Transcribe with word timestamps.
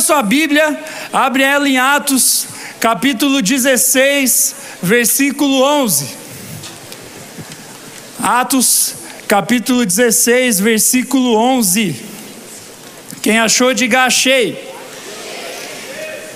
a 0.00 0.02
sua 0.02 0.22
Bíblia, 0.22 0.82
abre 1.12 1.42
ela 1.42 1.68
em 1.68 1.76
Atos, 1.76 2.46
capítulo 2.80 3.42
16, 3.42 4.54
versículo 4.82 5.62
11. 5.62 6.08
Atos, 8.18 8.94
capítulo 9.28 9.84
16, 9.84 10.58
versículo 10.58 11.36
11. 11.36 12.02
Quem 13.20 13.38
achou, 13.38 13.74
diga 13.74 14.04
achei. 14.04 14.70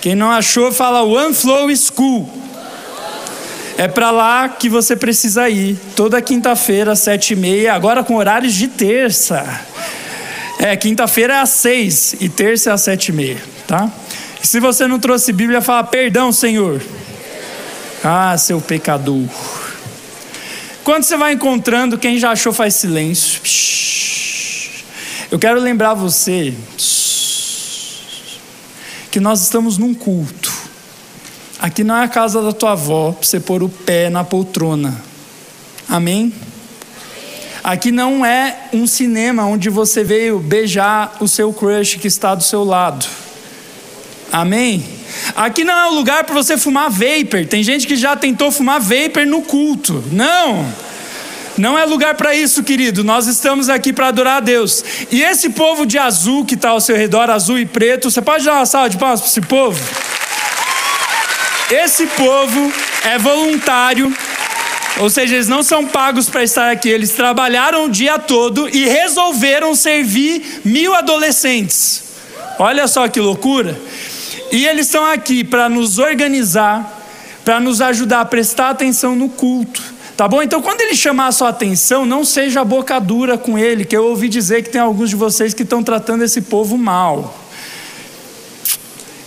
Quem 0.03 0.15
não 0.15 0.31
achou, 0.31 0.71
fala 0.71 1.03
One 1.03 1.33
Flow 1.33 1.75
School. 1.75 2.31
É 3.79 3.89
para 3.89 4.11
lá 4.11 4.46
que 4.46 4.69
você 4.69 4.95
precisa 4.95 5.49
ir. 5.49 5.79
Toda 5.96 6.21
quinta-feira, 6.21 6.95
sete 6.95 7.33
e 7.33 7.37
meia, 7.37 7.73
agora 7.73 8.05
com 8.05 8.17
horários 8.17 8.53
de 8.53 8.69
terça. 8.69 9.43
É, 10.59 10.77
quinta-feira 10.77 11.35
é 11.35 11.41
às 11.41 11.51
seis 11.51 12.15
e 12.21 12.29
terça 12.29 12.71
é 12.71 12.73
às 12.73 12.83
sete 12.83 13.09
e 13.09 13.12
meia, 13.12 13.43
tá? 13.67 13.91
E 14.43 14.46
se 14.46 14.61
você 14.61 14.87
não 14.87 14.99
trouxe 14.99 15.33
Bíblia, 15.33 15.61
fala 15.61 15.84
perdão, 15.84 16.33
Senhor. 16.33 16.83
Ah, 18.02 18.37
seu 18.37 18.61
pecador. 18.61 19.29
Quando 20.84 21.05
você 21.05 21.16
vai 21.16 21.33
encontrando, 21.33 21.97
quem 21.97 22.19
já 22.19 22.33
achou 22.33 22.52
faz 22.52 22.74
silêncio. 22.74 23.41
Eu 25.30 25.38
quero 25.38 25.59
lembrar 25.59 25.95
você 25.95 26.55
que 29.11 29.19
nós 29.19 29.43
estamos 29.43 29.79
num 29.79 29.95
culto. 29.95 30.52
Aqui 31.59 31.83
não 31.83 31.96
é 31.96 32.05
a 32.05 32.09
casa 32.09 32.43
da 32.43 32.52
tua 32.52 32.73
avó 32.73 33.12
para 33.12 33.27
você 33.27 33.41
pôr 33.41 33.62
o 33.62 33.69
pé 33.69 34.10
na 34.10 34.23
poltrona. 34.23 34.95
Amém? 35.88 36.35
Aqui 37.62 37.91
não 37.91 38.27
é 38.27 38.69
um 38.74 38.87
cinema 38.87 39.46
onde 39.46 39.71
você 39.71 40.05
veio 40.05 40.38
beijar 40.38 41.16
o 41.21 41.27
seu 41.27 41.51
crush 41.51 41.96
que 41.96 42.07
está 42.07 42.35
do 42.35 42.43
seu 42.43 42.62
lado. 42.62 43.07
Amém? 44.34 44.84
Aqui 45.37 45.62
não 45.62 45.73
é 45.73 45.87
um 45.91 45.95
lugar 45.95 46.24
para 46.24 46.34
você 46.34 46.59
fumar 46.59 46.91
vapor. 46.91 47.46
Tem 47.49 47.63
gente 47.63 47.87
que 47.87 47.95
já 47.95 48.16
tentou 48.16 48.51
fumar 48.51 48.80
vapor 48.80 49.24
no 49.24 49.43
culto. 49.43 50.02
Não. 50.10 50.66
Não 51.57 51.79
é 51.79 51.85
lugar 51.85 52.16
para 52.16 52.35
isso, 52.35 52.65
querido. 52.65 53.05
Nós 53.05 53.29
estamos 53.29 53.68
aqui 53.68 53.93
para 53.93 54.09
adorar 54.09 54.38
a 54.38 54.40
Deus. 54.40 54.85
E 55.12 55.23
esse 55.23 55.51
povo 55.51 55.87
de 55.87 55.99
azul 55.99 56.45
que 56.45 56.57
está 56.57 56.71
ao 56.71 56.80
seu 56.80 56.96
redor, 56.96 57.30
azul 57.30 57.60
e 57.60 57.65
preto, 57.65 58.10
você 58.10 58.21
pode 58.21 58.45
dar 58.45 58.55
uma 58.55 58.66
salva 58.66 58.90
de 58.90 58.99
palmas 58.99 59.21
para 59.21 59.29
esse 59.29 59.40
povo? 59.40 59.80
Esse 61.71 62.05
povo 62.09 62.73
é 63.05 63.16
voluntário 63.16 64.12
ou 64.99 65.10
seja, 65.10 65.34
eles 65.34 65.49
não 65.49 65.62
são 65.62 65.87
pagos 65.87 66.28
para 66.28 66.44
estar 66.44 66.71
aqui, 66.71 66.88
eles 66.88 67.10
trabalharam 67.10 67.87
o 67.87 67.91
dia 67.91 68.16
todo 68.16 68.69
e 68.69 68.87
resolveram 68.87 69.75
servir 69.75 70.60
mil 70.65 70.94
adolescentes. 70.94 72.03
Olha 72.59 72.87
só 72.87 73.09
que 73.09 73.21
loucura! 73.21 73.77
E 74.53 74.66
eles 74.66 74.87
estão 74.87 75.04
aqui 75.04 75.42
para 75.42 75.69
nos 75.69 75.98
organizar, 75.98 77.03
para 77.44 77.60
nos 77.60 77.81
ajudar 77.81 78.20
a 78.20 78.25
prestar 78.25 78.70
atenção 78.70 79.16
no 79.16 79.28
culto. 79.28 79.82
Tá 80.16 80.28
bom? 80.28 80.41
Então, 80.42 80.62
quando 80.62 80.81
ele 80.81 80.94
chamar 80.94 81.26
a 81.26 81.32
sua 81.32 81.48
atenção, 81.48 82.06
não 82.06 82.25
seja 82.25 82.65
boca 82.65 83.00
dura 83.00 83.37
com 83.37 83.59
ele, 83.59 83.84
que 83.84 83.97
eu 83.97 84.06
ouvi 84.06 84.28
dizer 84.28 84.62
que 84.62 84.70
tem 84.70 84.81
alguns 84.81 85.10
de 85.10 85.16
vocês 85.16 85.53
que 85.53 85.65
estão 85.65 85.82
tratando 85.82 86.22
esse 86.22 86.42
povo 86.42 86.78
mal. 86.78 87.37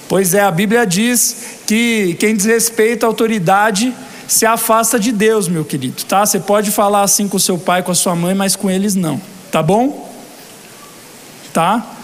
Pois 0.07 0.33
é, 0.33 0.41
a 0.41 0.51
Bíblia 0.51 0.85
diz 0.85 1.59
que 1.65 2.15
quem 2.17 2.33
desrespeita 2.33 3.05
a 3.05 3.09
autoridade 3.09 3.93
se 4.25 4.45
afasta 4.45 4.97
de 4.97 5.11
Deus, 5.11 5.49
meu 5.49 5.65
querido, 5.65 6.03
tá? 6.05 6.25
Você 6.25 6.39
pode 6.39 6.71
falar 6.71 7.01
assim 7.01 7.27
com 7.27 7.38
seu 7.38 7.57
pai, 7.57 7.83
com 7.83 7.91
a 7.91 7.95
sua 7.95 8.15
mãe, 8.15 8.33
mas 8.33 8.55
com 8.55 8.69
eles 8.69 8.95
não, 8.95 9.21
tá 9.51 9.61
bom? 9.61 10.09
Tá? 11.51 11.97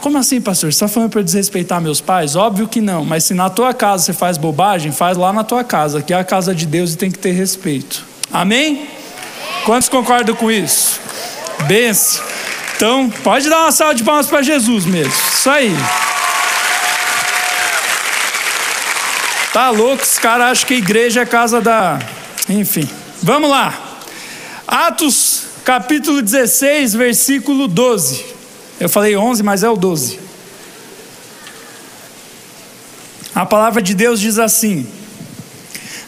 Como 0.00 0.18
assim, 0.18 0.40
pastor? 0.40 0.72
Você 0.72 0.76
está 0.76 0.88
falando 0.88 1.10
para 1.10 1.22
desrespeitar 1.22 1.80
meus 1.80 2.00
pais? 2.00 2.36
Óbvio 2.36 2.68
que 2.68 2.80
não, 2.80 3.04
mas 3.04 3.24
se 3.24 3.34
na 3.34 3.48
tua 3.48 3.72
casa 3.72 4.04
você 4.04 4.12
faz 4.12 4.36
bobagem, 4.36 4.92
faz 4.92 5.16
lá 5.16 5.32
na 5.32 5.44
tua 5.44 5.64
casa, 5.64 6.02
que 6.02 6.12
é 6.12 6.16
a 6.16 6.24
casa 6.24 6.54
de 6.54 6.66
Deus 6.66 6.92
e 6.92 6.96
tem 6.96 7.10
que 7.10 7.18
ter 7.18 7.32
respeito. 7.32 8.04
Amém? 8.32 8.88
Quantos 9.64 9.88
concordam 9.88 10.34
com 10.34 10.50
isso? 10.50 11.00
Benção. 11.66 12.22
Então, 12.76 13.08
pode 13.22 13.48
dar 13.48 13.62
uma 13.62 13.72
salva 13.72 13.94
de 13.94 14.02
palmas 14.02 14.26
para 14.26 14.42
Jesus 14.42 14.84
mesmo. 14.84 15.12
Isso 15.12 15.48
aí. 15.48 15.74
Tá 19.52 19.70
louco, 19.70 20.02
os 20.02 20.18
caras 20.18 20.50
acham 20.50 20.66
que 20.66 20.74
a 20.74 20.78
igreja 20.78 21.20
é 21.20 21.26
casa 21.26 21.60
da. 21.60 22.00
Enfim, 22.48 22.88
vamos 23.22 23.48
lá. 23.48 23.72
Atos 24.66 25.44
capítulo 25.64 26.20
16, 26.20 26.94
versículo 26.94 27.68
12. 27.68 28.33
Eu 28.84 28.88
falei 28.90 29.16
11, 29.16 29.42
mas 29.42 29.62
é 29.62 29.70
o 29.70 29.76
12. 29.76 30.20
A 33.34 33.46
palavra 33.46 33.80
de 33.80 33.94
Deus 33.94 34.20
diz 34.20 34.38
assim: 34.38 34.86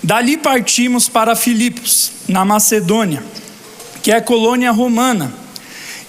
Dali 0.03 0.37
partimos 0.37 1.09
para 1.09 1.35
Filipos, 1.35 2.13
na 2.29 2.45
Macedônia, 2.45 3.25
que 4.03 4.13
é 4.13 4.21
colônia 4.21 4.71
romana 4.73 5.33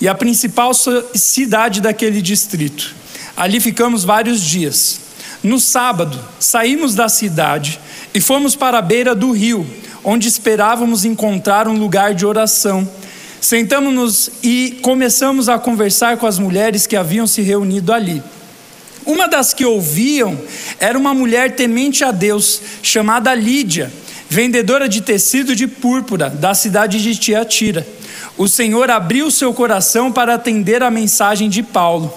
e 0.01 0.09
a 0.09 0.13
principal 0.13 0.73
cidade 1.15 1.79
daquele 1.79 2.21
distrito. 2.21 2.93
Ali 3.37 3.61
ficamos 3.61 4.03
vários 4.03 4.41
dias. 4.41 4.99
No 5.41 5.61
sábado, 5.61 6.19
saímos 6.37 6.95
da 6.95 7.07
cidade 7.07 7.79
e 8.13 8.19
fomos 8.19 8.57
para 8.57 8.79
a 8.79 8.81
beira 8.81 9.15
do 9.15 9.31
rio, 9.31 9.65
onde 10.03 10.27
esperávamos 10.27 11.05
encontrar 11.05 11.65
um 11.65 11.79
lugar 11.79 12.13
de 12.13 12.25
oração. 12.25 12.85
Sentamos-nos 13.39 14.29
e 14.43 14.79
começamos 14.81 15.47
a 15.47 15.59
conversar 15.59 16.17
com 16.17 16.25
as 16.25 16.39
mulheres 16.39 16.87
que 16.87 16.95
haviam 16.95 17.27
se 17.27 17.41
reunido 17.41 17.93
ali. 17.93 18.21
Uma 19.05 19.27
das 19.27 19.53
que 19.53 19.63
ouviam 19.63 20.37
era 20.79 20.97
uma 20.97 21.13
mulher 21.13 21.55
temente 21.55 22.03
a 22.03 22.11
Deus, 22.11 22.61
chamada 22.81 23.33
Lídia, 23.33 23.91
vendedora 24.27 24.89
de 24.89 25.01
tecido 25.01 25.55
de 25.55 25.65
púrpura 25.67 26.29
da 26.29 26.53
cidade 26.53 27.01
de 27.01 27.15
Tiatira. 27.15 27.87
O 28.37 28.47
Senhor 28.47 28.91
abriu 28.91 29.31
seu 29.31 29.53
coração 29.53 30.11
para 30.11 30.33
atender 30.33 30.83
a 30.83 30.91
mensagem 30.91 31.49
de 31.49 31.63
Paulo. 31.63 32.13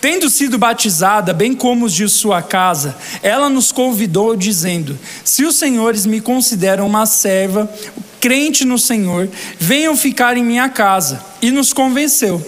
Tendo 0.00 0.30
sido 0.30 0.58
batizada, 0.58 1.32
bem 1.32 1.54
como 1.54 1.86
os 1.86 1.92
de 1.92 2.08
sua 2.08 2.42
casa, 2.42 2.96
ela 3.22 3.48
nos 3.48 3.72
convidou, 3.72 4.36
dizendo: 4.36 4.98
Se 5.24 5.44
os 5.44 5.56
senhores 5.56 6.06
me 6.06 6.20
consideram 6.20 6.86
uma 6.86 7.06
serva, 7.06 7.70
crente 8.20 8.64
no 8.64 8.78
Senhor, 8.78 9.28
venham 9.58 9.96
ficar 9.96 10.36
em 10.36 10.44
minha 10.44 10.68
casa. 10.68 11.24
E 11.40 11.50
nos 11.50 11.72
convenceu. 11.72 12.44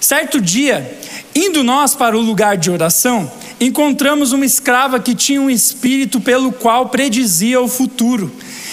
Certo 0.00 0.40
dia, 0.40 0.98
indo 1.34 1.64
nós 1.64 1.94
para 1.94 2.16
o 2.16 2.20
lugar 2.20 2.56
de 2.56 2.70
oração, 2.70 3.30
encontramos 3.60 4.32
uma 4.32 4.44
escrava 4.44 5.00
que 5.00 5.14
tinha 5.14 5.40
um 5.40 5.50
espírito 5.50 6.20
pelo 6.20 6.52
qual 6.52 6.88
predizia 6.88 7.60
o 7.60 7.68
futuro. 7.68 8.30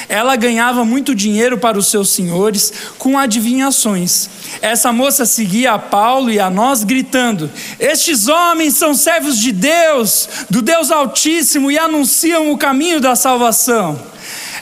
Ela 0.07 0.35
ganhava 0.35 0.85
muito 0.85 1.15
dinheiro 1.15 1.57
para 1.57 1.77
os 1.77 1.87
seus 1.87 2.09
senhores 2.09 2.71
com 2.97 3.17
adivinhações. 3.17 4.29
Essa 4.61 4.91
moça 4.91 5.25
seguia 5.25 5.73
a 5.73 5.79
Paulo 5.79 6.29
e 6.29 6.39
a 6.39 6.49
nós, 6.49 6.83
gritando: 6.83 7.49
Estes 7.79 8.27
homens 8.27 8.75
são 8.75 8.93
servos 8.93 9.39
de 9.39 9.51
Deus, 9.51 10.29
do 10.49 10.61
Deus 10.61 10.91
Altíssimo, 10.91 11.71
e 11.71 11.77
anunciam 11.77 12.51
o 12.51 12.57
caminho 12.57 12.99
da 12.99 13.15
salvação. 13.15 13.99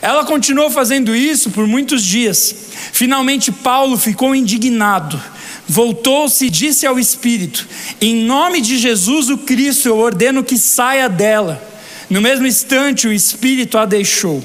Ela 0.01 0.25
continuou 0.25 0.69
fazendo 0.69 1.15
isso 1.15 1.49
por 1.49 1.67
muitos 1.67 2.03
dias. 2.03 2.53
Finalmente, 2.91 3.51
Paulo 3.51 3.97
ficou 3.97 4.35
indignado. 4.35 5.21
Voltou-se 5.67 6.45
e 6.45 6.49
disse 6.49 6.85
ao 6.85 6.99
Espírito: 6.99 7.67
Em 8.01 8.15
nome 8.15 8.61
de 8.61 8.77
Jesus 8.77 9.29
o 9.29 9.37
Cristo, 9.37 9.87
eu 9.87 9.97
ordeno 9.97 10.43
que 10.43 10.57
saia 10.57 11.07
dela. 11.07 11.61
No 12.09 12.21
mesmo 12.21 12.45
instante, 12.45 13.07
o 13.07 13.13
Espírito 13.13 13.77
a 13.77 13.85
deixou. 13.85 14.43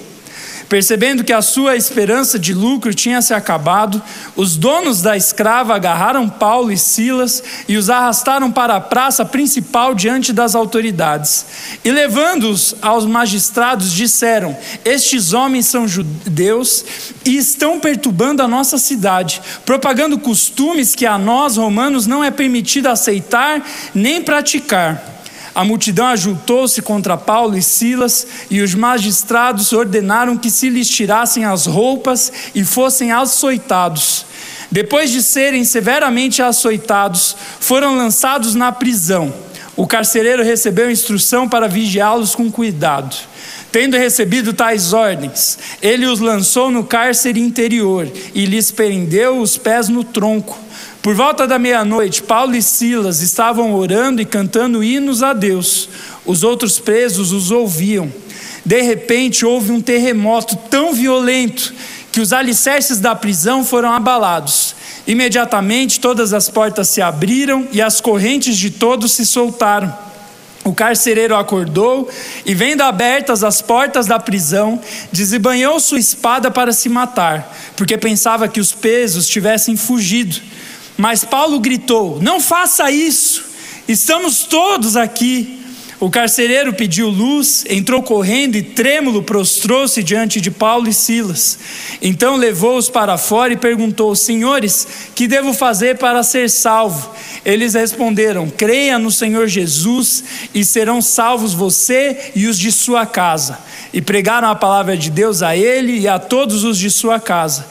Percebendo 0.69 1.25
que 1.25 1.33
a 1.33 1.41
sua 1.41 1.77
esperança 1.77 2.39
de 2.39 2.53
lucro 2.53 2.93
tinha 2.93 3.23
se 3.23 3.33
acabado, 3.33 4.03
os 4.37 4.55
donos 4.55 5.01
da 5.01 5.17
escrava 5.17 5.75
agarraram 5.75 6.29
Paulo 6.29 6.71
e 6.71 6.77
Silas 6.77 7.43
e 7.67 7.77
os 7.79 7.89
arrastaram 7.89 8.53
para 8.53 8.77
a 8.77 8.81
praça 8.81 9.25
principal 9.25 9.95
diante 9.95 10.31
das 10.31 10.55
autoridades. 10.55 11.47
E 11.83 11.91
levando-os 11.91 12.75
aos 12.83 13.07
magistrados, 13.07 13.93
disseram: 13.93 14.55
Estes 14.85 15.33
homens 15.33 15.67
são 15.67 15.89
judeus 15.89 16.85
e 17.25 17.39
estão 17.39 17.81
perturbando 17.81 18.43
a 18.43 18.49
nossa 18.49 18.77
cidade, 18.77 19.41
propagando 19.65 20.19
costumes 20.19 20.95
que 20.95 21.07
a 21.07 21.17
nós, 21.17 21.57
romanos, 21.57 22.07
não 22.07 22.23
é 22.23 22.31
permitido 22.31 22.89
aceitar 22.89 23.65
nem 23.95 24.23
praticar. 24.23 25.18
A 25.55 25.65
multidão 25.65 26.07
ajuntou-se 26.07 26.81
contra 26.83 27.17
Paulo 27.17 27.57
e 27.57 27.63
Silas, 27.63 28.27
e 28.51 28.61
os 28.61 28.75
magistrados 28.75 29.73
ordenaram 29.73 30.37
que 30.37 30.51
se 30.51 30.69
lhes 30.69 30.89
tirassem 30.89 31.45
as 31.45 31.67
roupas 31.67 32.33
e 32.55 32.65
fossem 32.65 33.13
açoitados. 33.13 34.27
Depois 34.71 35.11
de 35.11 35.23
serem 35.23 35.65
severamente 35.65 36.43
açoitados, 36.43 37.35
foram 37.59 37.97
lançados 37.97 38.55
na 38.55 38.71
prisão. 38.71 39.33
O 39.75 39.87
carcereiro 39.87 40.43
recebeu 40.43 40.91
instrução 40.91 41.49
para 41.49 41.69
vigiá-los 41.69 42.35
com 42.35 42.51
cuidado. 42.51 43.17
Tendo 43.71 43.97
recebido 43.97 44.53
tais 44.53 44.93
ordens, 44.93 45.59
ele 45.81 46.07
os 46.07 46.21
lançou 46.21 46.71
no 46.71 46.85
cárcere 46.85 47.41
interior 47.41 48.11
e 48.35 48.45
lhes 48.45 48.71
prendeu 48.71 49.39
os 49.41 49.57
pés 49.57 49.89
no 49.89 50.03
tronco 50.03 50.59
Por 51.03 51.15
volta 51.15 51.47
da 51.47 51.59
meia-noite, 51.59 52.23
Paulo 52.23 52.57
e 52.57 52.63
Silas 52.63 53.21
estavam 53.21 53.73
orando 53.75 54.21
e 54.21 54.25
cantando 54.25 54.83
hinos 54.83 55.23
a 55.23 55.33
Deus. 55.33 55.89
Os 56.27 56.43
outros 56.43 56.79
presos 56.79 57.33
os 57.33 57.51
ouviam. 57.51 58.13
De 58.65 58.83
repente, 58.83 59.47
houve 59.47 59.71
um 59.71 59.81
terremoto 59.81 60.57
tão 60.69 60.93
violento 60.93 61.73
que 62.11 62.21
os 62.21 62.33
alicerces 62.33 62.99
da 62.99 63.15
prisão 63.15 63.65
foram 63.65 63.93
abalados. 63.93 64.75
Imediatamente, 65.07 66.01
todas 66.01 66.35
as 66.35 66.51
portas 66.51 66.89
se 66.89 67.01
abriram 67.01 67.67
e 67.73 67.81
as 67.81 68.01
correntes 68.01 68.57
de 68.57 68.71
todos 68.71 69.13
se 69.13 69.25
soltaram. 69.25 69.97
O 70.65 70.75
carcereiro 70.75 71.35
acordou 71.35 72.11
e, 72.45 72.55
vendo 72.55 72.83
abertas 72.83 73.43
as 73.43 73.63
portas 73.63 74.07
da 74.07 74.19
prisão, 74.19 74.79
desembanhou 75.11 75.81
sua 75.81 75.99
espada 75.99 76.51
para 76.51 76.73
se 76.73 76.91
matar, 76.91 77.57
porque 77.75 77.97
pensava 77.97 78.49
que 78.49 78.61
os 78.61 78.73
pesos 78.73 79.27
tivessem 79.27 79.77
fugido. 79.77 80.37
Mas 80.99 81.25
Paulo 81.25 81.61
gritou: 81.61 82.21
Não 82.21 82.41
faça 82.41 82.91
isso, 82.91 83.45
estamos 83.87 84.43
todos 84.43 84.97
aqui. 84.97 85.55
O 86.01 86.09
carcereiro 86.09 86.73
pediu 86.73 87.09
luz, 87.09 87.65
entrou 87.69 88.01
correndo 88.05 88.55
e 88.55 88.63
trêmulo 88.63 89.21
prostrou-se 89.21 90.01
diante 90.01 90.41
de 90.41 90.49
Paulo 90.49 90.89
e 90.89 90.93
Silas. 90.95 91.59
Então 92.01 92.37
levou-os 92.37 92.89
para 92.89 93.19
fora 93.19 93.53
e 93.53 93.57
perguntou: 93.57 94.15
Senhores, 94.15 94.87
que 95.15 95.27
devo 95.27 95.53
fazer 95.53 95.99
para 95.99 96.23
ser 96.23 96.51
salvo? 96.51 97.11
Eles 97.45 97.75
responderam: 97.75 98.49
Creia 98.49 98.99
no 98.99 99.11
Senhor 99.11 99.49
Jesus 99.49 100.23
e 100.55 100.65
serão 100.65 101.03
salvos 101.03 101.55
você 101.55 102.33
e 102.35 102.47
os 102.47 102.59
de 102.59 102.71
sua 102.71 103.07
casa. 103.07 103.59
E 103.93 104.01
pregaram 104.01 104.49
a 104.49 104.55
palavra 104.55 104.97
de 104.97 105.11
Deus 105.11 105.43
a 105.43 105.57
ele 105.57 105.99
e 105.99 106.09
a 106.09 106.19
todos 106.19 106.63
os 106.63 106.77
de 106.77 106.91
sua 106.91 107.19
casa. 107.19 107.67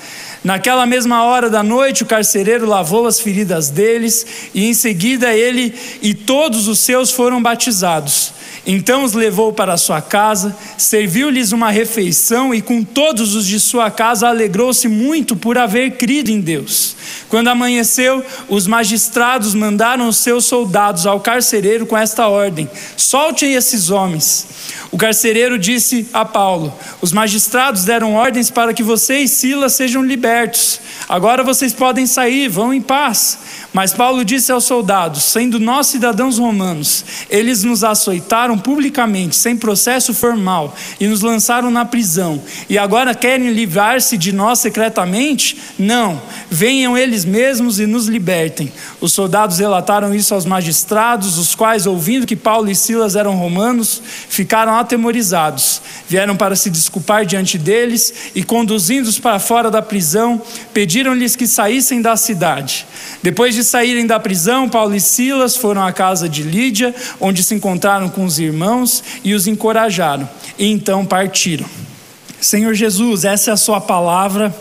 Naquela 0.48 0.86
mesma 0.86 1.26
hora 1.26 1.50
da 1.50 1.62
noite, 1.62 2.04
o 2.04 2.06
carcereiro 2.06 2.66
lavou 2.66 3.06
as 3.06 3.20
feridas 3.20 3.70
deles, 3.70 4.26
e 4.54 4.64
em 4.64 4.74
seguida 4.74 5.36
ele 5.36 5.76
e 6.02 6.14
todos 6.14 6.70
os 6.70 6.80
seus 6.80 7.12
foram 7.12 7.44
batizados. 7.44 8.32
Então 8.70 9.06
os 9.06 9.14
levou 9.14 9.54
para 9.54 9.78
sua 9.78 10.02
casa, 10.02 10.54
serviu-lhes 10.78 11.54
uma 11.54 11.72
refeição 11.72 12.54
e 12.54 12.62
com 12.62 12.84
todos 12.84 13.34
os 13.34 13.48
de 13.48 13.62
sua 13.62 13.90
casa 13.90 14.28
alegrou-se 14.28 14.90
muito 14.90 15.38
por 15.38 15.58
haver 15.58 15.92
crido 15.92 16.30
em 16.30 16.42
Deus. 16.42 16.98
Quando 17.30 17.48
amanheceu, 17.48 18.22
os 18.50 18.68
magistrados 18.68 19.54
mandaram 19.54 20.10
os 20.10 20.18
seus 20.18 20.44
soldados 20.44 21.06
ao 21.06 21.22
carcereiro 21.22 21.86
com 21.86 21.98
esta 21.98 22.28
ordem: 22.28 22.70
Soltem 22.98 23.54
esses 23.54 23.90
homens. 23.90 24.46
O 24.92 24.98
carcereiro 24.98 25.58
disse 25.58 26.08
a 26.12 26.26
Paulo: 26.26 26.74
Os 27.02 27.14
magistrados 27.14 27.86
deram 27.86 28.16
ordens 28.16 28.50
para 28.50 28.74
que 28.74 28.84
você 28.84 29.20
e 29.20 29.28
Silas 29.30 29.74
sejam 29.74 30.04
libertos. 30.04 30.82
Agora 31.08 31.44
vocês 31.44 31.74
podem 31.74 32.06
sair, 32.06 32.50
vão 32.50 32.74
em 32.74 32.82
paz. 32.82 33.38
Mas 33.78 33.94
Paulo 33.94 34.26
disse 34.26 34.52
aos 34.52 34.64
soldados: 34.64 35.22
Sendo 35.22 35.60
nós 35.60 35.86
cidadãos 35.86 36.40
romanos, 36.40 37.06
eles 37.30 37.64
nos 37.64 37.84
açoitaram 37.84 38.58
publicamente, 38.58 39.36
sem 39.36 39.56
processo 39.56 40.16
formal, 40.16 40.76
e 41.00 41.06
nos 41.06 41.22
lançaram 41.22 41.70
na 41.70 41.86
prisão. 41.86 42.42
E 42.68 42.76
agora 42.76 43.14
querem 43.14 43.54
livrar-se 43.54 44.18
de 44.18 44.32
nós 44.32 44.58
secretamente? 44.58 45.60
Não. 45.78 46.20
Venham 46.50 46.98
eles 46.98 47.24
mesmos 47.24 47.80
e 47.80 47.86
nos 47.86 48.08
libertem. 48.08 48.74
Os 49.00 49.14
soldados 49.14 49.60
relataram 49.60 50.12
isso 50.12 50.34
aos 50.34 50.44
magistrados, 50.44 51.38
os 51.38 51.54
quais, 51.54 51.86
ouvindo 51.86 52.26
que 52.26 52.36
Paulo 52.36 52.72
e 52.72 52.76
Silas 52.76 53.16
eram 53.16 53.36
romanos, 53.36 54.02
ficaram 54.28 54.76
atemorizados. 54.76 55.84
Vieram 56.10 56.36
para 56.36 56.56
se 56.56 56.72
desculpar 56.72 57.28
diante 57.28 57.60
deles 57.60 58.32
e, 58.34 58.42
conduzindo-os 58.42 59.20
para 59.20 59.38
fora 59.38 59.70
da 59.70 59.84
prisão, 59.84 60.42
pediram-lhes 60.74 61.36
que 61.36 61.46
saíssem 61.46 62.02
da 62.02 62.18
cidade. 62.18 62.88
Depois 63.22 63.54
de 63.54 63.67
saírem 63.68 64.08
da 64.08 64.20
prisão, 64.20 64.68
Paulo 64.68 64.96
e 64.96 65.00
Silas 65.00 65.56
foram 65.56 65.84
à 65.84 65.92
casa 65.92 66.28
de 66.28 66.44
Lídia, 66.44 66.94
onde 67.20 67.44
se 67.44 67.54
encontraram 67.54 68.10
com 68.10 68.26
os 68.26 68.40
irmãos 68.40 69.04
e 69.24 69.34
os 69.34 69.48
encorajaram. 69.48 70.28
E 70.58 70.72
então 70.72 71.06
partiram. 71.06 71.66
Senhor 72.40 72.74
Jesus, 72.74 73.26
essa 73.26 73.52
é 73.52 73.54
a 73.54 73.58
Sua 73.58 73.82
palavra. 73.82 74.56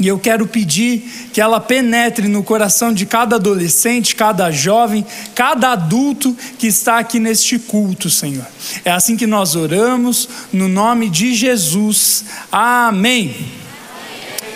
E 0.00 0.08
eu 0.08 0.18
quero 0.18 0.46
pedir 0.46 1.28
que 1.30 1.42
ela 1.42 1.60
penetre 1.60 2.26
no 2.26 2.42
coração 2.42 2.90
de 2.90 3.04
cada 3.04 3.36
adolescente, 3.36 4.16
cada 4.16 4.50
jovem, 4.50 5.04
cada 5.34 5.72
adulto 5.72 6.34
que 6.58 6.66
está 6.66 6.98
aqui 6.98 7.20
neste 7.20 7.58
culto, 7.58 8.08
Senhor. 8.08 8.46
É 8.82 8.90
assim 8.90 9.14
que 9.14 9.26
nós 9.26 9.56
oramos, 9.56 10.26
no 10.50 10.68
nome 10.68 11.10
de 11.10 11.34
Jesus. 11.34 12.24
Amém. 12.50 13.36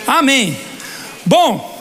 Amém. 0.07 0.57
Bom, 1.27 1.74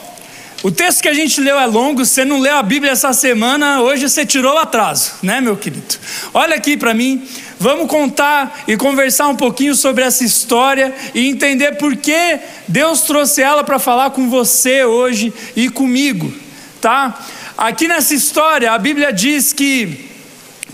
o 0.64 0.70
texto 0.70 1.02
que 1.02 1.08
a 1.08 1.12
gente 1.12 1.42
leu 1.42 1.58
é 1.58 1.66
longo, 1.66 2.06
você 2.06 2.24
não 2.24 2.40
leu 2.40 2.56
a 2.56 2.62
Bíblia 2.62 2.92
essa 2.92 3.12
semana, 3.12 3.82
hoje 3.82 4.08
você 4.08 4.24
tirou 4.24 4.54
o 4.54 4.58
atraso, 4.58 5.12
né, 5.22 5.38
meu 5.38 5.58
querido? 5.58 5.84
Olha 6.32 6.56
aqui 6.56 6.74
para 6.74 6.94
mim, 6.94 7.22
vamos 7.60 7.86
contar 7.86 8.64
e 8.66 8.74
conversar 8.74 9.28
um 9.28 9.36
pouquinho 9.36 9.74
sobre 9.74 10.02
essa 10.02 10.24
história 10.24 10.94
e 11.14 11.28
entender 11.28 11.72
por 11.72 11.94
que 11.94 12.38
Deus 12.66 13.02
trouxe 13.02 13.42
ela 13.42 13.62
para 13.62 13.78
falar 13.78 14.08
com 14.12 14.30
você 14.30 14.84
hoje 14.84 15.34
e 15.54 15.68
comigo, 15.68 16.32
tá? 16.80 17.22
Aqui 17.58 17.86
nessa 17.86 18.14
história, 18.14 18.72
a 18.72 18.78
Bíblia 18.78 19.12
diz 19.12 19.52
que 19.52 20.13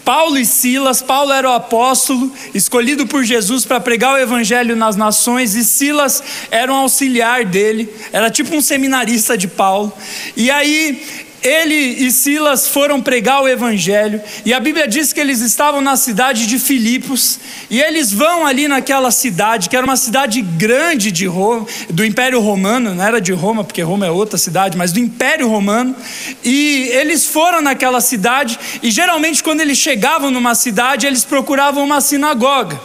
Paulo 0.05 0.39
e 0.39 0.45
Silas, 0.45 1.03
Paulo 1.03 1.33
era 1.33 1.49
o 1.49 1.53
apóstolo 1.53 2.33
escolhido 2.55 3.07
por 3.07 3.25
Jesus 3.25 3.65
para 3.65 3.81
pregar 3.81 4.15
o 4.15 4.19
evangelho 4.19 4.75
nas 4.77 4.97
nações, 4.97 5.55
e 5.55 5.65
Silas 5.65 6.23
era 6.51 6.73
um 6.73 6.77
auxiliar 6.77 7.45
dele, 7.45 7.89
era 8.13 8.31
tipo 8.31 8.55
um 8.55 8.61
seminarista 8.61 9.37
de 9.37 9.49
Paulo. 9.49 9.93
E 10.37 10.51
aí 10.51 11.30
ele 11.43 11.75
e 11.75 12.11
Silas 12.11 12.69
foram 12.69 13.01
pregar 13.01 13.43
o 13.43 13.49
evangelho, 13.49 14.21
e 14.45 14.53
a 14.53 14.61
Bíblia 14.61 14.87
diz 14.87 15.13
que 15.13 15.21
eles 15.21 15.41
estavam 15.41 15.81
na 15.81 15.97
cidade 15.97 16.47
de 16.47 16.59
Filipos, 16.59 17.39
e 17.71 17.81
eles 17.81 18.13
vão 18.13 18.47
ali 18.47 18.69
naquela 18.69 19.11
cidade, 19.11 19.69
que 19.69 19.77
era 19.77 19.85
uma 19.85 19.97
cidade 19.97 20.43
grande 20.43 21.11
de 21.11 21.27
Roma, 21.27 21.67
do 21.89 22.05
Império 22.05 22.41
Romano, 22.41 22.95
não 22.95 23.05
era 23.05 23.21
de 23.21 23.33
Roma, 23.33 23.65
porque 23.65 23.83
Roma 23.83 24.07
é 24.07 24.11
outra 24.11 24.37
cidade, 24.37 24.77
mas 24.77 24.93
do 24.93 25.01
Império 25.01 25.49
Romano, 25.49 25.95
e 26.45 26.89
eles 26.93 27.27
foram 27.27 27.61
naquela 27.61 28.01
cidade, 28.01 28.59
e 28.83 28.91
geralmente 28.91 29.43
quando 29.43 29.61
eles 29.61 29.79
chegavam 29.79 30.31
numa 30.31 30.55
cidade, 30.55 31.07
eles 31.07 31.25
procuravam 31.25 31.85
uma 31.85 32.01
sinagoga, 32.01 32.81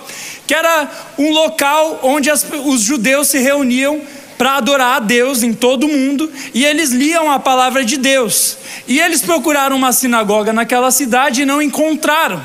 que 0.48 0.54
era 0.54 0.90
um 1.18 1.32
local 1.32 2.00
onde 2.04 2.30
as, 2.30 2.46
os 2.66 2.82
judeus 2.82 3.28
se 3.28 3.40
reuniam 3.40 4.02
para 4.38 4.58
adorar 4.58 4.98
a 4.98 5.00
Deus 5.00 5.44
em 5.44 5.54
todo 5.54 5.86
o 5.86 5.90
mundo, 5.90 6.32
e 6.54 6.66
eles 6.66 6.92
liam 6.92 7.32
a 7.32 7.40
palavra 7.40 7.84
de 7.86 7.98
Deus. 7.98 8.58
E 8.88 9.00
eles 9.00 9.22
procuraram 9.22 9.76
uma 9.76 9.92
sinagoga 9.92 10.52
naquela 10.52 10.92
cidade 10.92 11.42
e 11.42 11.46
não 11.46 11.62
encontraram. 11.62 12.42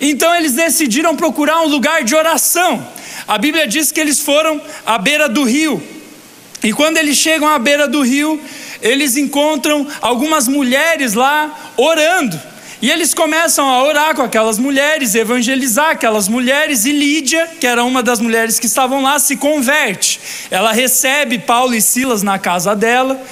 Então 0.00 0.34
eles 0.34 0.52
decidiram 0.52 1.16
procurar 1.16 1.60
um 1.60 1.68
lugar 1.68 2.02
de 2.04 2.14
oração. 2.14 2.86
A 3.26 3.38
Bíblia 3.38 3.66
diz 3.66 3.92
que 3.92 4.00
eles 4.00 4.20
foram 4.20 4.60
à 4.86 4.98
beira 4.98 5.28
do 5.28 5.44
rio. 5.44 5.82
E 6.62 6.72
quando 6.72 6.96
eles 6.96 7.16
chegam 7.16 7.48
à 7.48 7.58
beira 7.58 7.88
do 7.88 8.02
rio, 8.02 8.40
eles 8.80 9.16
encontram 9.16 9.86
algumas 10.00 10.46
mulheres 10.46 11.14
lá 11.14 11.72
orando. 11.76 12.51
E 12.82 12.90
eles 12.90 13.14
começam 13.14 13.70
a 13.70 13.84
orar 13.84 14.12
com 14.16 14.22
aquelas 14.22 14.58
mulheres, 14.58 15.14
evangelizar 15.14 15.90
aquelas 15.90 16.26
mulheres, 16.26 16.84
e 16.84 16.90
Lídia, 16.90 17.48
que 17.60 17.64
era 17.64 17.84
uma 17.84 18.02
das 18.02 18.18
mulheres 18.18 18.58
que 18.58 18.66
estavam 18.66 19.00
lá, 19.00 19.20
se 19.20 19.36
converte. 19.36 20.18
Ela 20.50 20.72
recebe 20.72 21.38
Paulo 21.38 21.76
e 21.76 21.80
Silas 21.80 22.24
na 22.24 22.40
casa 22.40 22.74
dela, 22.74 23.24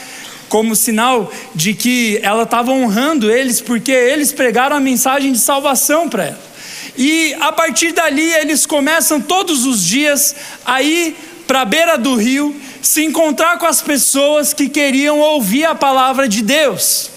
como 0.49 0.77
sinal 0.77 1.33
de 1.53 1.75
que 1.75 2.21
ela 2.23 2.45
estava 2.45 2.71
honrando 2.71 3.29
eles, 3.29 3.61
porque 3.61 3.91
eles 3.91 4.33
pregaram 4.33 4.77
a 4.77 4.81
mensagem 4.81 5.33
de 5.33 5.39
salvação 5.41 6.09
para 6.09 6.27
ela. 6.27 6.51
E 6.97 7.35
a 7.41 7.51
partir 7.51 7.91
dali 7.91 8.33
eles 8.35 8.65
começam 8.65 9.21
todos 9.21 9.67
os 9.67 9.85
dias 9.85 10.33
a 10.65 10.81
ir 10.81 11.17
para 11.49 11.63
a 11.63 11.65
beira 11.65 11.99
do 11.99 12.15
rio, 12.15 12.55
se 12.81 13.05
encontrar 13.05 13.59
com 13.59 13.67
as 13.67 13.83
pessoas 13.83 14.55
que 14.55 14.69
queriam 14.69 15.19
ouvir 15.19 15.65
a 15.65 15.75
palavra 15.75 16.29
de 16.29 16.41
Deus. 16.41 17.10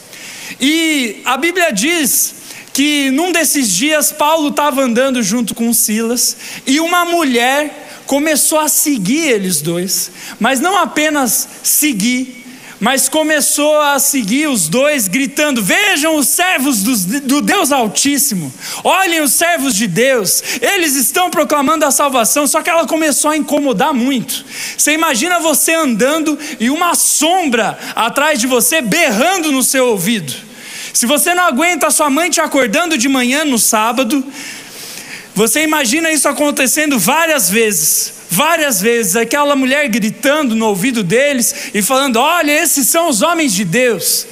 E 0.66 1.18
a 1.26 1.36
Bíblia 1.36 1.74
diz 1.74 2.36
que 2.72 3.10
num 3.10 3.34
desses 3.34 3.68
dias 3.68 4.14
Paulo 4.14 4.48
estava 4.48 4.82
andando 4.82 5.22
junto 5.22 5.54
com 5.54 5.74
Silas 5.74 6.38
e 6.66 6.80
uma 6.80 7.04
mulher 7.04 8.02
começou 8.06 8.58
a 8.58 8.70
seguir 8.70 9.30
eles 9.30 9.62
dois, 9.62 10.10
mas 10.40 10.62
não 10.62 10.78
apenas 10.78 11.50
seguir, 11.62 12.46
mas 12.80 13.10
começou 13.10 13.78
a 13.82 14.00
seguir 14.00 14.48
os 14.48 14.70
dois, 14.70 15.10
gritando: 15.10 15.62
Vejam 15.62 16.16
os 16.16 16.30
servos 16.30 16.82
do, 16.82 17.42
Deus 17.42 17.74
Altíssimo, 17.74 18.54
olhem 18.86 19.20
os 19.20 19.34
servos 19.34 19.76
de 19.76 19.86
Deus, 19.86 20.42
eles 20.62 20.96
estão 20.96 21.30
proclamando 21.30 21.84
a 21.84 21.92
salvação. 21.92 22.48
Só 22.48 22.62
que 22.62 22.70
ela 22.70 22.88
começou 22.88 23.32
a 23.32 23.36
incomodar 23.36 23.94
muito. 23.94 24.46
Você 24.78 24.94
imagina 24.94 25.42
você 25.42 25.74
andando 25.74 26.40
e 26.58 26.70
uma 26.70 26.96
sombra 26.96 27.78
atrás 27.94 28.40
de 28.40 28.48
você 28.48 28.82
berrando 28.82 29.52
no 29.52 29.62
seu 29.62 29.88
ouvido. 29.88 30.53
Se 30.94 31.08
você 31.08 31.34
não 31.34 31.46
aguenta 31.46 31.88
a 31.88 31.92
sua 31.92 32.10
mãe 32.10 32.30
te 32.30 32.40
acordando 32.40 32.98
de 32.98 33.10
manhã 33.10 33.44
no 33.44 33.58
sábado, 33.58 34.24
você 35.34 35.64
imagina 35.64 36.12
isso 36.12 36.30
acontecendo 36.30 37.00
várias 37.00 37.50
vezes, 37.50 38.14
várias 38.30 38.80
vezes, 38.80 39.16
aquela 39.16 39.56
mulher 39.56 39.90
gritando 39.90 40.56
no 40.56 40.68
ouvido 40.68 41.04
deles 41.04 41.72
e 41.74 41.82
falando: 41.82 42.18
Olha, 42.18 42.52
esses 42.52 42.88
são 42.88 43.10
os 43.10 43.24
homens 43.24 43.52
de 43.52 43.66
Deus. 43.66 44.28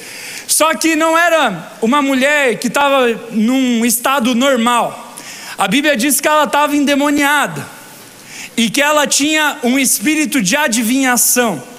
Só 0.47 0.75
que 0.75 0.95
não 0.95 1.17
era 1.17 1.71
uma 1.81 2.01
mulher 2.01 2.59
que 2.59 2.67
estava 2.67 3.07
num 3.31 3.83
estado 3.83 4.35
normal. 4.35 5.15
A 5.57 5.67
Bíblia 5.67 5.97
diz 5.97 6.21
que 6.21 6.27
ela 6.27 6.43
estava 6.43 6.75
endemoniada 6.75 7.65
e 8.55 8.69
que 8.69 8.81
ela 8.81 9.07
tinha 9.07 9.57
um 9.63 9.79
espírito 9.79 10.41
de 10.41 10.55
adivinhação. 10.55 11.70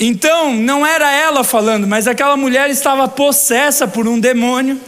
Então, 0.00 0.54
não 0.54 0.84
era 0.84 1.10
ela 1.12 1.44
falando, 1.44 1.86
mas 1.86 2.06
aquela 2.08 2.36
mulher 2.36 2.68
estava 2.70 3.06
possessa 3.06 3.86
por 3.86 4.08
um 4.08 4.18
demônio 4.18 4.80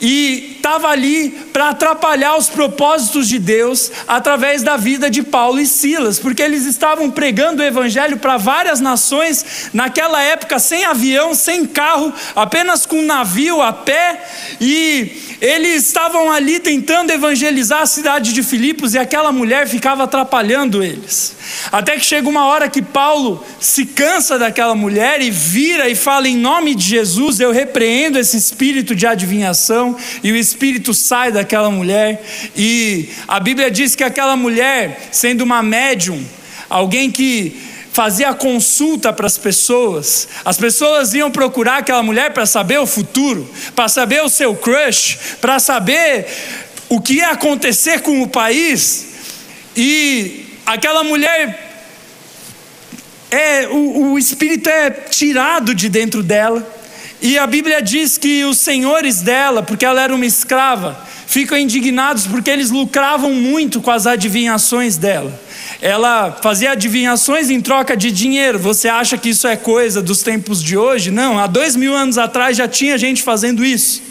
e 0.00 0.53
estava 0.64 0.88
ali 0.88 1.28
para 1.52 1.68
atrapalhar 1.68 2.38
os 2.38 2.48
propósitos 2.48 3.28
de 3.28 3.38
Deus 3.38 3.92
através 4.08 4.62
da 4.62 4.78
vida 4.78 5.10
de 5.10 5.22
Paulo 5.22 5.60
e 5.60 5.66
Silas, 5.66 6.18
porque 6.18 6.42
eles 6.42 6.64
estavam 6.64 7.10
pregando 7.10 7.62
o 7.62 7.64
evangelho 7.64 8.16
para 8.16 8.38
várias 8.38 8.80
nações 8.80 9.68
naquela 9.74 10.22
época 10.22 10.58
sem 10.58 10.86
avião, 10.86 11.34
sem 11.34 11.66
carro, 11.66 12.10
apenas 12.34 12.86
com 12.86 13.02
navio 13.02 13.60
a 13.60 13.74
pé, 13.74 14.26
e 14.58 15.36
eles 15.38 15.86
estavam 15.86 16.32
ali 16.32 16.58
tentando 16.58 17.10
evangelizar 17.10 17.82
a 17.82 17.86
cidade 17.86 18.32
de 18.32 18.42
Filipos 18.42 18.94
e 18.94 18.98
aquela 18.98 19.30
mulher 19.30 19.68
ficava 19.68 20.04
atrapalhando 20.04 20.82
eles. 20.82 21.36
Até 21.70 21.98
que 21.98 22.06
chega 22.06 22.26
uma 22.26 22.46
hora 22.46 22.70
que 22.70 22.80
Paulo 22.80 23.44
se 23.60 23.84
cansa 23.84 24.38
daquela 24.38 24.74
mulher 24.74 25.20
e 25.20 25.30
vira 25.30 25.90
e 25.90 25.94
fala: 25.94 26.26
Em 26.26 26.36
nome 26.38 26.74
de 26.74 26.88
Jesus, 26.88 27.38
eu 27.38 27.52
repreendo 27.52 28.18
esse 28.18 28.38
espírito 28.38 28.94
de 28.94 29.06
adivinhação, 29.06 29.94
e 30.22 30.32
o 30.32 30.36
espírito 30.36 30.53
sai 30.94 31.32
daquela 31.32 31.70
mulher. 31.70 32.22
E 32.56 33.08
a 33.26 33.38
Bíblia 33.40 33.70
diz 33.70 33.94
que 33.94 34.04
aquela 34.04 34.36
mulher, 34.36 35.08
sendo 35.12 35.42
uma 35.42 35.62
médium, 35.62 36.24
alguém 36.68 37.10
que 37.10 37.60
fazia 37.92 38.34
consulta 38.34 39.12
para 39.12 39.26
as 39.26 39.38
pessoas. 39.38 40.28
As 40.44 40.56
pessoas 40.56 41.14
iam 41.14 41.30
procurar 41.30 41.78
aquela 41.78 42.02
mulher 42.02 42.32
para 42.32 42.44
saber 42.44 42.78
o 42.78 42.86
futuro, 42.86 43.48
para 43.74 43.88
saber 43.88 44.22
o 44.24 44.28
seu 44.28 44.54
crush, 44.54 45.36
para 45.40 45.60
saber 45.60 46.26
o 46.88 47.00
que 47.00 47.14
ia 47.14 47.30
acontecer 47.30 48.00
com 48.00 48.20
o 48.20 48.28
país. 48.28 49.06
E 49.76 50.44
aquela 50.66 51.04
mulher 51.04 51.64
é 53.30 53.68
o, 53.68 54.12
o 54.12 54.18
espírito 54.18 54.68
é 54.68 54.90
tirado 54.90 55.74
de 55.74 55.88
dentro 55.88 56.22
dela. 56.22 56.83
E 57.24 57.38
a 57.38 57.46
Bíblia 57.46 57.80
diz 57.80 58.18
que 58.18 58.44
os 58.44 58.58
senhores 58.58 59.22
dela, 59.22 59.62
porque 59.62 59.86
ela 59.86 60.02
era 60.02 60.14
uma 60.14 60.26
escrava, 60.26 60.94
ficam 61.26 61.56
indignados 61.56 62.26
porque 62.26 62.50
eles 62.50 62.68
lucravam 62.70 63.32
muito 63.32 63.80
com 63.80 63.90
as 63.90 64.06
adivinhações 64.06 64.98
dela. 64.98 65.32
Ela 65.80 66.38
fazia 66.42 66.72
adivinhações 66.72 67.48
em 67.48 67.62
troca 67.62 67.96
de 67.96 68.10
dinheiro. 68.10 68.58
Você 68.58 68.90
acha 68.90 69.16
que 69.16 69.30
isso 69.30 69.46
é 69.48 69.56
coisa 69.56 70.02
dos 70.02 70.22
tempos 70.22 70.62
de 70.62 70.76
hoje? 70.76 71.10
Não, 71.10 71.38
há 71.38 71.46
dois 71.46 71.74
mil 71.76 71.94
anos 71.94 72.18
atrás 72.18 72.58
já 72.58 72.68
tinha 72.68 72.98
gente 72.98 73.22
fazendo 73.22 73.64
isso. 73.64 74.02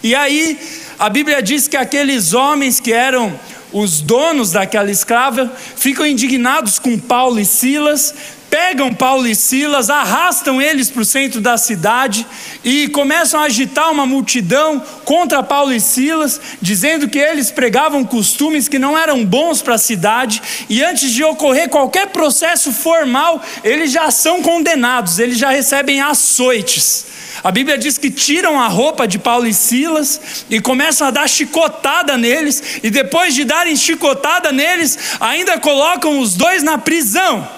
E 0.00 0.14
aí, 0.14 0.56
a 1.00 1.10
Bíblia 1.10 1.42
diz 1.42 1.66
que 1.66 1.76
aqueles 1.76 2.32
homens 2.32 2.78
que 2.78 2.92
eram 2.92 3.36
os 3.72 4.00
donos 4.00 4.52
daquela 4.52 4.90
escrava 4.90 5.52
ficam 5.74 6.06
indignados 6.06 6.78
com 6.78 6.96
Paulo 6.96 7.40
e 7.40 7.44
Silas, 7.44 8.14
pegam 8.50 8.92
Paulo 8.92 9.26
e 9.26 9.34
Silas, 9.34 9.90
arrastam 9.90 10.60
eles 10.60 10.90
para 10.90 11.02
o 11.02 11.04
centro 11.04 11.40
da 11.40 11.56
cidade 11.56 12.26
e 12.64 12.88
começam 12.88 13.40
a 13.40 13.44
agitar 13.44 13.90
uma 13.90 14.06
multidão 14.06 14.82
contra 15.04 15.42
Paulo 15.42 15.72
e 15.72 15.80
Silas, 15.80 16.40
dizendo 16.60 17.08
que 17.08 17.18
eles 17.18 17.50
pregavam 17.50 18.04
costumes 18.04 18.68
que 18.68 18.78
não 18.78 18.96
eram 18.96 19.24
bons 19.24 19.62
para 19.62 19.74
a 19.74 19.78
cidade, 19.78 20.42
e 20.68 20.82
antes 20.82 21.12
de 21.12 21.22
ocorrer 21.22 21.68
qualquer 21.68 22.08
processo 22.08 22.72
formal, 22.72 23.42
eles 23.62 23.90
já 23.92 24.10
são 24.10 24.42
condenados, 24.42 25.18
eles 25.18 25.38
já 25.38 25.50
recebem 25.50 26.00
açoites. 26.00 27.06
A 27.44 27.50
Bíblia 27.50 27.76
diz 27.76 27.98
que 27.98 28.10
tiram 28.10 28.58
a 28.58 28.66
roupa 28.66 29.06
de 29.06 29.18
Paulo 29.18 29.46
e 29.46 29.54
Silas 29.54 30.44
e 30.48 30.60
começam 30.60 31.06
a 31.06 31.10
dar 31.10 31.28
chicotada 31.28 32.16
neles, 32.16 32.80
e 32.82 32.90
depois 32.90 33.34
de 33.34 33.44
darem 33.44 33.76
chicotada 33.76 34.50
neles, 34.50 34.98
ainda 35.20 35.58
colocam 35.58 36.18
os 36.20 36.34
dois 36.34 36.62
na 36.62 36.78
prisão. 36.78 37.55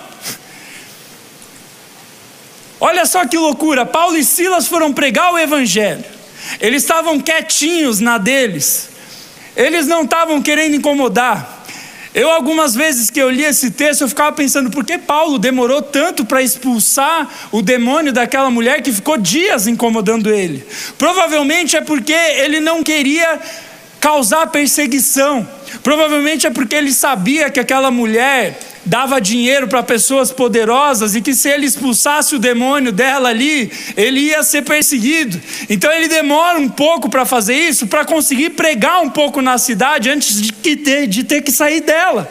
Olha 2.80 3.04
só 3.06 3.26
que 3.26 3.36
loucura, 3.36 3.84
Paulo 3.84 4.16
e 4.16 4.24
Silas 4.24 4.68
foram 4.68 4.92
pregar 4.92 5.32
o 5.32 5.38
Evangelho, 5.38 6.04
eles 6.60 6.82
estavam 6.82 7.20
quietinhos 7.20 7.98
na 7.98 8.18
deles, 8.18 8.88
eles 9.56 9.86
não 9.86 10.04
estavam 10.04 10.40
querendo 10.40 10.76
incomodar. 10.76 11.56
Eu, 12.14 12.30
algumas 12.30 12.74
vezes 12.74 13.10
que 13.10 13.20
eu 13.20 13.30
li 13.30 13.44
esse 13.44 13.70
texto, 13.70 14.00
eu 14.00 14.08
ficava 14.08 14.32
pensando, 14.32 14.70
por 14.70 14.84
que 14.84 14.96
Paulo 14.96 15.38
demorou 15.38 15.82
tanto 15.82 16.24
para 16.24 16.42
expulsar 16.42 17.28
o 17.52 17.60
demônio 17.60 18.12
daquela 18.12 18.50
mulher 18.50 18.82
que 18.82 18.92
ficou 18.92 19.18
dias 19.18 19.66
incomodando 19.66 20.30
ele? 20.30 20.66
Provavelmente 20.96 21.76
é 21.76 21.80
porque 21.80 22.12
ele 22.12 22.60
não 22.60 22.82
queria 22.82 23.38
causar 24.00 24.46
perseguição, 24.48 25.48
provavelmente 25.82 26.46
é 26.46 26.50
porque 26.50 26.74
ele 26.74 26.92
sabia 26.92 27.50
que 27.50 27.60
aquela 27.60 27.90
mulher 27.90 28.58
dava 28.84 29.20
dinheiro 29.20 29.68
para 29.68 29.82
pessoas 29.82 30.32
poderosas 30.32 31.14
e 31.14 31.20
que 31.20 31.34
se 31.34 31.48
ele 31.48 31.66
expulsasse 31.66 32.34
o 32.34 32.38
demônio 32.38 32.90
dela 32.90 33.28
ali, 33.28 33.70
ele 33.96 34.20
ia 34.20 34.42
ser 34.42 34.62
perseguido. 34.62 35.40
Então 35.68 35.92
ele 35.92 36.08
demora 36.08 36.58
um 36.58 36.68
pouco 36.68 37.08
para 37.10 37.26
fazer 37.26 37.54
isso, 37.54 37.86
para 37.86 38.04
conseguir 38.04 38.50
pregar 38.50 39.02
um 39.02 39.10
pouco 39.10 39.42
na 39.42 39.58
cidade 39.58 40.08
antes 40.08 40.40
de, 40.40 40.52
ter, 40.52 41.06
de 41.06 41.24
ter 41.24 41.42
que 41.42 41.52
sair 41.52 41.80
dela. 41.80 42.30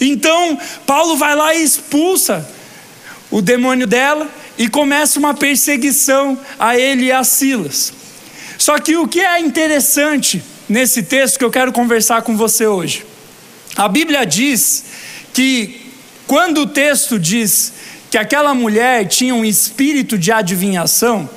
Então 0.00 0.58
Paulo 0.86 1.16
vai 1.16 1.34
lá 1.34 1.54
e 1.54 1.62
expulsa 1.62 2.48
o 3.30 3.42
demônio 3.42 3.86
dela 3.86 4.28
e 4.56 4.68
começa 4.68 5.18
uma 5.18 5.34
perseguição 5.34 6.38
a 6.58 6.78
ele 6.78 7.06
e 7.06 7.12
a 7.12 7.24
Silas. 7.24 7.92
Só 8.56 8.78
que 8.78 8.96
o 8.96 9.08
que 9.08 9.20
é 9.20 9.40
interessante 9.40 10.42
nesse 10.68 11.02
texto 11.02 11.38
que 11.38 11.44
eu 11.44 11.50
quero 11.50 11.72
conversar 11.72 12.22
com 12.22 12.36
você 12.36 12.66
hoje, 12.66 13.04
a 13.76 13.88
Bíblia 13.88 14.24
diz 14.24 14.84
que 15.32 15.90
quando 16.26 16.62
o 16.62 16.66
texto 16.66 17.18
diz 17.18 17.72
que 18.10 18.18
aquela 18.18 18.54
mulher 18.54 19.06
tinha 19.06 19.34
um 19.34 19.44
espírito 19.44 20.18
de 20.18 20.30
adivinhação, 20.30 21.28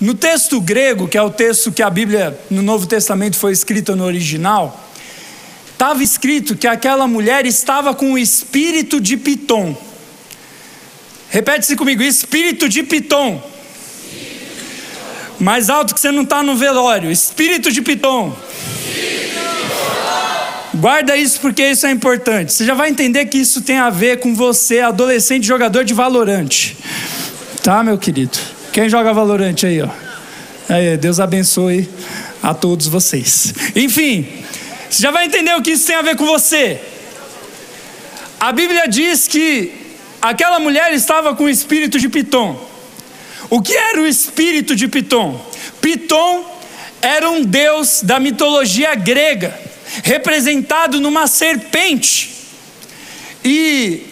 no 0.00 0.14
texto 0.14 0.60
grego, 0.60 1.06
que 1.06 1.16
é 1.16 1.22
o 1.22 1.30
texto 1.30 1.70
que 1.70 1.82
a 1.82 1.88
Bíblia 1.88 2.38
no 2.50 2.62
Novo 2.62 2.86
Testamento 2.86 3.36
foi 3.36 3.52
escrita 3.52 3.94
no 3.94 4.04
original, 4.04 4.88
estava 5.70 6.02
escrito 6.02 6.56
que 6.56 6.66
aquela 6.66 7.06
mulher 7.06 7.46
estava 7.46 7.94
com 7.94 8.12
o 8.12 8.18
espírito 8.18 9.00
de 9.00 9.16
Pitom. 9.16 9.76
Repete-se 11.28 11.76
comigo: 11.76 12.02
espírito 12.02 12.68
de 12.68 12.82
Pitom. 12.82 13.42
Mais 15.38 15.70
alto 15.70 15.94
que 15.94 16.00
você 16.00 16.10
não 16.10 16.22
está 16.22 16.42
no 16.42 16.56
velório. 16.56 17.10
Espírito 17.10 17.72
de 17.72 17.82
Pitom. 17.82 18.36
Guarda 20.74 21.16
isso 21.16 21.40
porque 21.40 21.62
isso 21.62 21.86
é 21.86 21.90
importante. 21.90 22.52
Você 22.52 22.64
já 22.64 22.74
vai 22.74 22.88
entender 22.88 23.26
que 23.26 23.38
isso 23.38 23.60
tem 23.60 23.76
a 23.76 23.90
ver 23.90 24.20
com 24.20 24.34
você, 24.34 24.80
adolescente 24.80 25.46
jogador 25.46 25.84
de 25.84 25.94
valorante. 25.94 26.76
Tá, 27.62 27.84
meu 27.84 27.98
querido? 27.98 28.38
Quem 28.72 28.88
joga 28.88 29.12
valorante 29.12 29.66
aí, 29.66 29.82
ó? 29.82 29.88
Aí, 30.68 30.96
Deus 30.96 31.20
abençoe 31.20 31.88
a 32.42 32.54
todos 32.54 32.86
vocês. 32.86 33.52
Enfim, 33.76 34.26
você 34.88 35.02
já 35.02 35.10
vai 35.10 35.26
entender 35.26 35.54
o 35.54 35.62
que 35.62 35.72
isso 35.72 35.86
tem 35.86 35.96
a 35.96 36.02
ver 36.02 36.16
com 36.16 36.24
você. 36.24 36.80
A 38.40 38.50
Bíblia 38.50 38.88
diz 38.88 39.28
que 39.28 39.72
aquela 40.20 40.58
mulher 40.58 40.92
estava 40.92 41.34
com 41.34 41.44
o 41.44 41.48
espírito 41.48 41.98
de 41.98 42.08
Pitom. 42.08 42.58
O 43.48 43.62
que 43.62 43.74
era 43.74 44.00
o 44.00 44.06
espírito 44.06 44.74
de 44.74 44.88
Pitom? 44.88 45.40
Pitom 45.80 46.51
era 47.02 47.28
um 47.28 47.42
deus 47.42 48.00
da 48.02 48.20
mitologia 48.20 48.94
grega 48.94 49.58
representado 50.04 51.00
numa 51.00 51.26
serpente. 51.26 52.30
E 53.44 54.04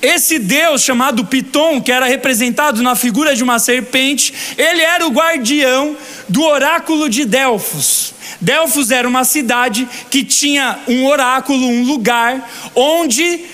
esse 0.00 0.38
Deus 0.38 0.82
chamado 0.82 1.24
Piton, 1.24 1.80
que 1.80 1.90
era 1.90 2.04
representado 2.04 2.82
na 2.82 2.94
figura 2.94 3.34
de 3.34 3.42
uma 3.42 3.58
serpente, 3.58 4.34
ele 4.58 4.82
era 4.82 5.06
o 5.06 5.10
guardião 5.10 5.96
do 6.28 6.42
oráculo 6.42 7.08
de 7.08 7.24
Delfos. 7.24 8.12
Delfos 8.40 8.90
era 8.90 9.08
uma 9.08 9.24
cidade 9.24 9.88
que 10.10 10.22
tinha 10.22 10.78
um 10.86 11.06
oráculo, 11.06 11.66
um 11.66 11.84
lugar 11.84 12.50
onde 12.74 13.46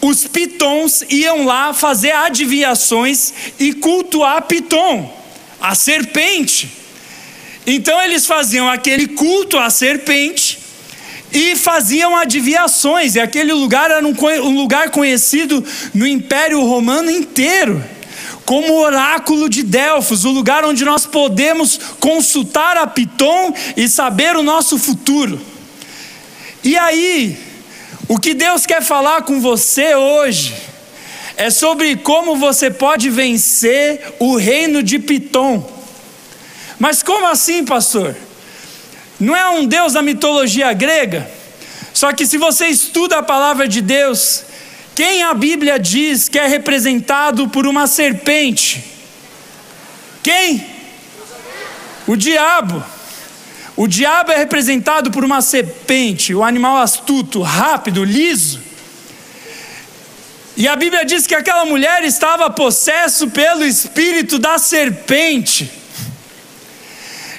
os 0.00 0.26
pitons 0.26 1.04
iam 1.08 1.44
lá 1.44 1.72
fazer 1.72 2.10
adivinhações 2.10 3.32
e 3.60 3.72
cultuar 3.72 4.42
Piton, 4.42 5.16
a 5.60 5.76
serpente. 5.76 6.81
Então 7.66 8.00
eles 8.02 8.26
faziam 8.26 8.68
aquele 8.68 9.08
culto 9.08 9.58
à 9.58 9.70
serpente 9.70 10.58
e 11.32 11.56
faziam 11.56 12.16
adivinhações, 12.16 13.14
e 13.14 13.20
aquele 13.20 13.52
lugar 13.52 13.90
era 13.90 14.06
um, 14.06 14.14
um 14.42 14.56
lugar 14.56 14.90
conhecido 14.90 15.64
no 15.94 16.06
Império 16.06 16.60
Romano 16.62 17.10
inteiro 17.10 17.82
como 18.44 18.72
o 18.72 18.80
oráculo 18.80 19.48
de 19.48 19.62
Delfos, 19.62 20.24
o 20.24 20.30
lugar 20.30 20.64
onde 20.64 20.84
nós 20.84 21.06
podemos 21.06 21.78
consultar 22.00 22.76
a 22.76 22.86
Piton 22.86 23.54
e 23.76 23.88
saber 23.88 24.36
o 24.36 24.42
nosso 24.42 24.78
futuro. 24.78 25.40
E 26.62 26.76
aí, 26.76 27.38
o 28.08 28.18
que 28.18 28.34
Deus 28.34 28.66
quer 28.66 28.82
falar 28.82 29.22
com 29.22 29.40
você 29.40 29.94
hoje 29.94 30.54
é 31.36 31.50
sobre 31.50 31.96
como 31.96 32.36
você 32.36 32.70
pode 32.70 33.08
vencer 33.10 34.14
o 34.18 34.36
reino 34.36 34.82
de 34.82 34.98
Piton. 34.98 35.81
Mas 36.82 37.00
como 37.00 37.28
assim, 37.28 37.64
pastor? 37.64 38.16
Não 39.20 39.36
é 39.36 39.48
um 39.50 39.64
Deus 39.64 39.92
da 39.92 40.02
mitologia 40.02 40.72
grega? 40.72 41.30
Só 41.94 42.12
que 42.12 42.26
se 42.26 42.36
você 42.36 42.66
estuda 42.66 43.18
a 43.18 43.22
palavra 43.22 43.68
de 43.68 43.80
Deus, 43.80 44.42
quem 44.92 45.22
a 45.22 45.32
Bíblia 45.32 45.78
diz 45.78 46.28
que 46.28 46.40
é 46.40 46.48
representado 46.48 47.48
por 47.48 47.68
uma 47.68 47.86
serpente? 47.86 48.82
Quem? 50.24 50.66
O 52.04 52.16
diabo. 52.16 52.82
O 53.76 53.86
diabo 53.86 54.32
é 54.32 54.38
representado 54.38 55.12
por 55.12 55.24
uma 55.24 55.40
serpente, 55.40 56.34
o 56.34 56.40
um 56.40 56.44
animal 56.44 56.78
astuto, 56.78 57.42
rápido, 57.42 58.02
liso. 58.02 58.60
E 60.56 60.66
a 60.66 60.74
Bíblia 60.74 61.04
diz 61.04 61.28
que 61.28 61.34
aquela 61.36 61.64
mulher 61.64 62.02
estava 62.02 62.50
possesso 62.50 63.30
pelo 63.30 63.64
espírito 63.64 64.36
da 64.36 64.58
serpente. 64.58 65.81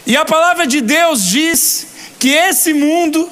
E 0.05 0.17
a 0.17 0.25
palavra 0.25 0.67
de 0.67 0.81
Deus 0.81 1.25
diz 1.25 1.87
que 2.19 2.29
esse 2.29 2.73
mundo 2.73 3.29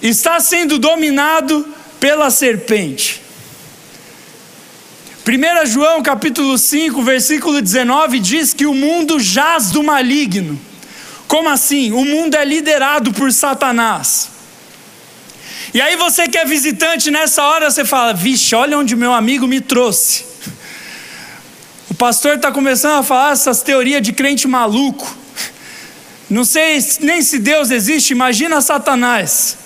está 0.00 0.38
sendo 0.40 0.78
dominado 0.78 1.66
pela 1.98 2.30
serpente. 2.30 3.22
1 5.26 5.66
João 5.66 6.02
capítulo 6.02 6.58
5, 6.58 7.00
versículo 7.02 7.62
19 7.62 8.18
diz 8.18 8.52
que 8.52 8.66
o 8.66 8.74
mundo 8.74 9.20
jaz 9.20 9.70
do 9.70 9.82
maligno. 9.82 10.60
Como 11.28 11.48
assim? 11.48 11.92
O 11.92 12.04
mundo 12.04 12.34
é 12.34 12.44
liderado 12.44 13.12
por 13.12 13.32
Satanás. 13.32 14.30
E 15.72 15.80
aí 15.80 15.96
você 15.96 16.28
que 16.28 16.36
é 16.36 16.44
visitante 16.44 17.10
nessa 17.10 17.44
hora, 17.44 17.70
você 17.70 17.84
fala: 17.84 18.12
Vixe, 18.12 18.54
olha 18.54 18.76
onde 18.76 18.94
meu 18.94 19.12
amigo 19.12 19.46
me 19.46 19.60
trouxe. 19.60 20.24
O 21.88 21.94
pastor 21.94 22.36
está 22.36 22.50
começando 22.50 22.98
a 22.98 23.02
falar 23.02 23.32
essas 23.32 23.62
teorias 23.62 24.02
de 24.02 24.12
crente 24.12 24.48
maluco. 24.48 25.21
Não 26.32 26.46
sei 26.46 26.82
nem 27.00 27.20
se 27.20 27.38
Deus 27.38 27.70
existe, 27.70 28.12
imagina 28.12 28.62
Satanás. 28.62 29.58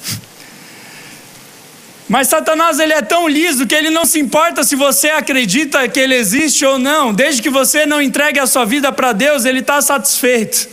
Mas 2.09 2.27
Satanás 2.27 2.81
ele 2.81 2.93
é 2.93 3.01
tão 3.03 3.29
liso 3.29 3.69
que 3.69 3.75
ele 3.75 3.89
não 3.89 4.05
se 4.05 4.19
importa 4.19 4.65
se 4.65 4.75
você 4.75 5.11
acredita 5.11 5.87
que 5.87 6.01
ele 6.01 6.17
existe 6.17 6.67
ou 6.67 6.77
não, 6.77 7.15
desde 7.15 7.41
que 7.41 7.49
você 7.49 7.87
não 7.87 8.03
entregue 8.03 8.41
a 8.41 8.49
sua 8.49 8.65
vida 8.65 8.91
para 8.91 9.13
Deus, 9.13 9.45
ele 9.45 9.61
está 9.61 9.81
satisfeito. 9.81 10.69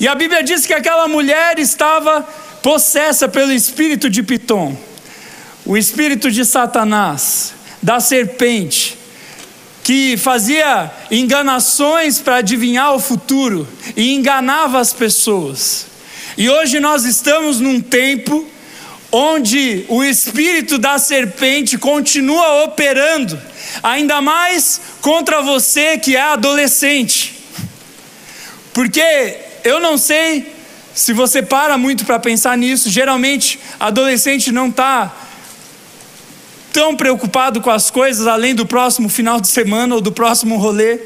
E 0.00 0.08
a 0.08 0.16
Bíblia 0.16 0.42
diz 0.42 0.66
que 0.66 0.74
aquela 0.74 1.06
mulher 1.06 1.60
estava 1.60 2.22
possessa 2.60 3.28
pelo 3.28 3.52
espírito 3.52 4.10
de 4.10 4.24
Pitom, 4.24 4.76
o 5.64 5.76
espírito 5.76 6.28
de 6.28 6.44
Satanás, 6.44 7.54
da 7.80 8.00
serpente, 8.00 8.97
que 9.88 10.18
fazia 10.18 10.90
enganações 11.10 12.18
para 12.18 12.36
adivinhar 12.36 12.94
o 12.94 12.98
futuro 12.98 13.66
e 13.96 14.12
enganava 14.12 14.78
as 14.78 14.92
pessoas. 14.92 15.86
E 16.36 16.46
hoje 16.50 16.78
nós 16.78 17.06
estamos 17.06 17.58
num 17.58 17.80
tempo 17.80 18.46
onde 19.10 19.86
o 19.88 20.04
espírito 20.04 20.76
da 20.76 20.98
serpente 20.98 21.78
continua 21.78 22.64
operando, 22.64 23.40
ainda 23.82 24.20
mais 24.20 24.78
contra 25.00 25.40
você 25.40 25.96
que 25.96 26.14
é 26.14 26.20
adolescente. 26.20 27.38
Porque 28.74 29.38
eu 29.64 29.80
não 29.80 29.96
sei 29.96 30.52
se 30.92 31.14
você 31.14 31.40
para 31.40 31.78
muito 31.78 32.04
para 32.04 32.18
pensar 32.18 32.58
nisso, 32.58 32.90
geralmente 32.90 33.58
adolescente 33.80 34.52
não 34.52 34.68
está 34.68 35.27
tão 36.78 36.94
preocupado 36.94 37.60
com 37.60 37.70
as 37.70 37.90
coisas 37.90 38.28
além 38.28 38.54
do 38.54 38.64
próximo 38.64 39.08
final 39.08 39.40
de 39.40 39.48
semana 39.48 39.96
ou 39.96 40.00
do 40.00 40.12
próximo 40.12 40.58
rolê. 40.58 41.00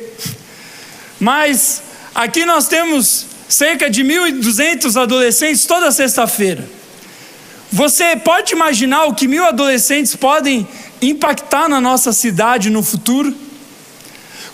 Mas 1.18 1.82
aqui 2.14 2.44
nós 2.44 2.68
temos 2.68 3.24
cerca 3.48 3.88
de 3.88 4.04
1.200 4.04 5.00
adolescentes 5.00 5.64
toda 5.64 5.90
sexta-feira. 5.90 6.68
Você 7.70 8.16
pode 8.16 8.52
imaginar 8.52 9.04
o 9.04 9.14
que 9.14 9.26
mil 9.26 9.46
adolescentes 9.46 10.14
podem 10.14 10.68
impactar 11.00 11.70
na 11.70 11.80
nossa 11.80 12.12
cidade 12.12 12.68
no 12.68 12.82
futuro? 12.82 13.34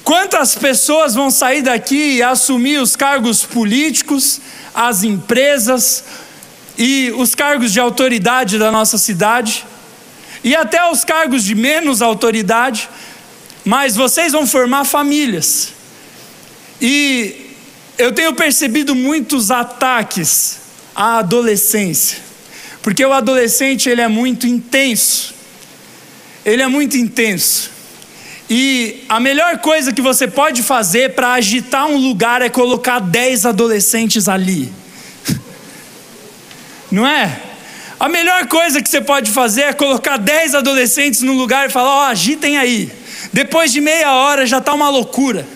Quantas 0.04 0.54
pessoas 0.54 1.16
vão 1.16 1.32
sair 1.32 1.62
daqui 1.62 2.18
e 2.18 2.22
assumir 2.22 2.80
os 2.80 2.94
cargos 2.94 3.44
políticos, 3.44 4.40
as 4.72 5.02
empresas 5.02 6.04
e 6.78 7.12
os 7.18 7.34
cargos 7.34 7.72
de 7.72 7.80
autoridade 7.80 8.56
da 8.56 8.70
nossa 8.70 8.96
cidade? 8.96 9.66
E 10.42 10.54
até 10.54 10.90
os 10.90 11.04
cargos 11.04 11.44
de 11.44 11.54
menos 11.54 12.00
autoridade, 12.00 12.88
mas 13.64 13.96
vocês 13.96 14.32
vão 14.32 14.46
formar 14.46 14.84
famílias. 14.84 15.72
E 16.80 17.54
eu 17.98 18.12
tenho 18.12 18.32
percebido 18.34 18.94
muitos 18.94 19.50
ataques 19.50 20.58
à 20.94 21.18
adolescência. 21.18 22.18
Porque 22.80 23.04
o 23.04 23.12
adolescente 23.12 23.88
ele 23.88 24.00
é 24.00 24.08
muito 24.08 24.46
intenso. 24.46 25.34
Ele 26.44 26.62
é 26.62 26.68
muito 26.68 26.96
intenso. 26.96 27.70
E 28.48 29.04
a 29.08 29.20
melhor 29.20 29.58
coisa 29.58 29.92
que 29.92 30.00
você 30.00 30.26
pode 30.26 30.62
fazer 30.62 31.14
para 31.14 31.32
agitar 31.32 31.86
um 31.86 31.98
lugar 31.98 32.40
é 32.40 32.48
colocar 32.48 32.98
10 32.98 33.44
adolescentes 33.44 34.28
ali. 34.28 34.72
Não 36.90 37.06
é? 37.06 37.42
A 37.98 38.08
melhor 38.08 38.46
coisa 38.46 38.80
que 38.80 38.88
você 38.88 39.00
pode 39.00 39.30
fazer 39.30 39.62
é 39.62 39.72
colocar 39.72 40.16
10 40.16 40.54
adolescentes 40.54 41.22
no 41.22 41.32
lugar 41.32 41.68
e 41.68 41.72
falar: 41.72 41.90
Ó, 41.90 41.98
oh, 42.00 42.10
agitem 42.10 42.56
aí. 42.56 42.90
Depois 43.32 43.72
de 43.72 43.80
meia 43.80 44.12
hora 44.14 44.46
já 44.46 44.58
está 44.58 44.72
uma 44.72 44.88
loucura. 44.88 45.46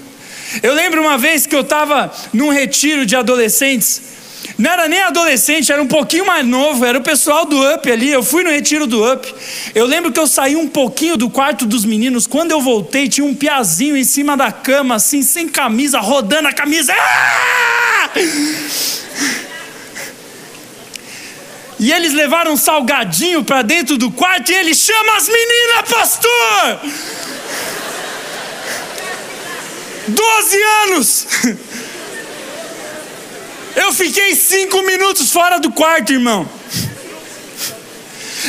Eu 0.63 0.75
lembro 0.75 1.01
uma 1.01 1.17
vez 1.17 1.47
que 1.47 1.55
eu 1.55 1.63
estava 1.63 2.13
num 2.33 2.51
retiro 2.51 3.07
de 3.07 3.17
adolescentes 3.17 4.13
não 4.59 4.71
era 4.71 4.89
nem 4.89 5.01
adolescente, 5.01 5.73
era 5.73 5.83
um 5.83 5.87
pouquinho 5.87 6.27
mais 6.27 6.47
novo, 6.47 6.85
era 6.85 6.99
o 6.99 7.03
pessoal 7.03 7.47
do 7.47 7.59
UP 7.75 7.91
ali. 7.91 8.11
Eu 8.11 8.23
fui 8.23 8.43
no 8.43 8.51
retiro 8.51 8.87
do 8.87 9.13
UP. 9.13 9.35
Eu 9.75 9.87
lembro 9.87 10.13
que 10.13 10.21
eu 10.21 10.27
saí 10.27 10.57
um 10.57 10.69
pouquinho 10.69 11.17
do 11.17 11.31
quarto 11.31 11.65
dos 11.65 11.85
meninos. 11.85 12.27
Quando 12.27 12.51
eu 12.51 12.61
voltei, 12.61 13.09
tinha 13.09 13.27
um 13.27 13.35
piazinho 13.35 13.97
em 13.97 14.05
cima 14.05 14.37
da 14.37 14.53
cama, 14.53 14.97
assim, 14.97 15.23
sem 15.23 15.49
camisa, 15.49 16.01
rodando 16.01 16.49
a 16.49 16.53
camisa. 16.53 16.93
Ah! 16.93 18.11
E 21.83 21.93
eles 21.93 22.13
levaram 22.13 22.53
um 22.53 22.57
salgadinho 22.57 23.43
para 23.43 23.61
dentro 23.63 23.99
do 23.99 24.09
quarto 24.09 24.53
e 24.53 24.55
ele 24.55 24.73
chama 24.73 25.17
as 25.17 25.27
meninas, 25.27 25.91
pastor! 25.91 26.81
Doze 30.07 30.63
anos! 30.85 31.27
Eu 33.75 33.93
fiquei 33.93 34.37
cinco 34.37 34.81
minutos 34.83 35.33
fora 35.33 35.59
do 35.59 35.73
quarto, 35.73 36.13
irmão. 36.13 36.49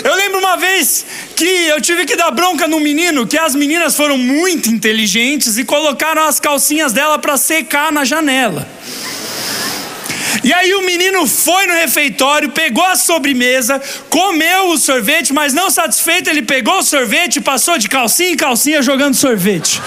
Eu 0.04 0.14
lembro 0.16 0.38
uma 0.38 0.56
vez 0.58 1.04
que 1.36 1.44
eu 1.44 1.82
tive 1.82 2.06
que 2.06 2.16
dar 2.16 2.30
bronca 2.30 2.68
num 2.68 2.80
menino, 2.80 3.26
que 3.26 3.38
as 3.38 3.56
meninas 3.56 3.96
foram 3.96 4.16
muito 4.16 4.70
inteligentes 4.70 5.58
e 5.58 5.66
colocaram 5.66 6.24
as 6.24 6.40
calcinhas 6.40 6.94
dela 6.94 7.18
para 7.18 7.36
secar 7.38 7.92
na 7.92 8.06
janela. 8.06 8.68
E 10.44 10.52
aí 10.52 10.74
o 10.74 10.82
menino 10.82 11.26
foi 11.26 11.66
no 11.68 11.74
refeitório, 11.74 12.50
pegou 12.50 12.84
a 12.84 12.98
sobremesa, 12.98 13.82
comeu 14.10 14.72
o 14.72 14.78
sorvete, 14.78 15.32
mas 15.32 15.54
não 15.54 15.70
satisfeito, 15.70 16.30
ele 16.30 16.42
pegou 16.42 16.80
o 16.80 16.84
sorvete 16.84 17.38
e 17.38 17.42
passou 17.42 17.78
de 17.78 17.88
calcinha 17.88 18.32
em 18.32 18.36
calcinha 18.36 18.82
jogando 18.82 19.16
sorvete. 19.16 19.82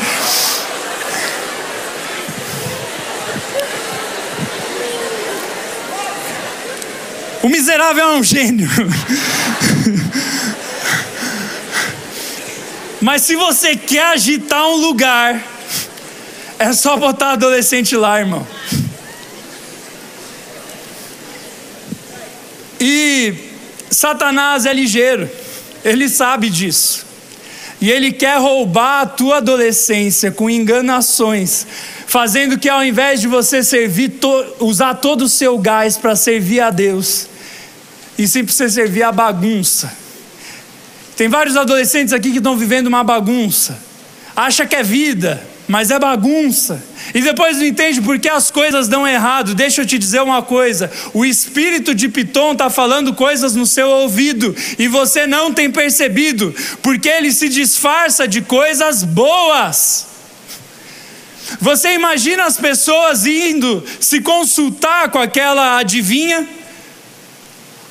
O 7.43 7.49
miserável 7.49 8.05
é 8.05 8.17
um 8.17 8.25
gênio. 8.25 8.69
Mas 13.01 13.23
se 13.23 13.37
você 13.37 13.77
quer 13.77 14.07
agitar 14.07 14.67
um 14.67 14.77
lugar, 14.77 15.41
é 16.59 16.73
só 16.73 16.97
botar 16.97 17.33
adolescente 17.33 17.95
lá, 17.95 18.19
irmão. 18.19 18.45
E 22.81 23.35
Satanás 23.91 24.67
é 24.67 24.73
ligeiro, 24.73 25.29
ele 25.85 26.09
sabe 26.09 26.51
disso. 26.51 27.07
E 27.81 27.91
ele 27.91 28.11
quer 28.13 28.39
roubar 28.39 29.03
a 29.03 29.07
tua 29.07 29.37
adolescência 29.37 30.31
com 30.31 30.49
enganações, 30.49 31.67
fazendo 32.07 32.59
que 32.59 32.69
ao 32.69 32.83
invés 32.83 33.21
de 33.21 33.29
você 33.29 33.63
servir, 33.63 34.09
to, 34.09 34.57
usar 34.61 34.95
todo 34.95 35.23
o 35.23 35.29
seu 35.29 35.59
gás 35.59 35.97
para 35.97 36.17
servir 36.17 36.61
a 36.61 36.71
Deus, 36.71 37.29
e 38.19 38.27
sim 38.27 38.45
precisa 38.45 38.69
servir 38.69 39.03
a 39.03 39.13
bagunça. 39.13 39.93
Tem 41.17 41.29
vários 41.29 41.57
adolescentes 41.57 42.13
aqui 42.13 42.31
que 42.31 42.39
estão 42.39 42.57
vivendo 42.57 42.87
uma 42.87 43.05
bagunça. 43.05 43.79
Acha 44.35 44.67
que 44.67 44.77
é 44.77 44.83
vida, 44.83 45.43
mas 45.69 45.91
é 45.91 45.99
bagunça. 45.99 46.83
E 47.15 47.21
depois 47.21 47.57
não 47.57 47.67
entende 47.67 48.01
por 48.01 48.19
que 48.19 48.29
as 48.29 48.51
coisas 48.51 48.89
dão 48.89 49.07
errado. 49.07 49.55
Deixa 49.55 49.83
eu 49.83 49.87
te 49.87 49.99
dizer 49.99 50.23
uma 50.23 50.43
coisa: 50.43 50.91
o 51.13 51.25
espírito 51.25 51.95
de 51.95 52.09
Piton 52.09 52.53
está 52.53 52.71
falando 52.71 53.15
coisas 53.15 53.55
no 53.55 53.67
seu 53.67 53.89
ouvido 53.89 54.55
e 54.79 54.89
você 54.89 55.27
não 55.27 55.53
tem 55.53 55.71
percebido, 55.71 56.55
porque 56.83 57.09
ele 57.09 57.33
se 57.33 57.49
disfarça 57.49 58.27
de 58.27 58.43
coisas 58.43 59.03
boas. 59.03 60.07
Você 61.61 61.95
imagina 61.95 62.45
as 62.45 62.57
pessoas 62.57 63.25
indo 63.25 63.85
se 64.01 64.21
consultar 64.21 65.11
com 65.11 65.19
aquela 65.19 65.79
adivinha? 65.79 66.47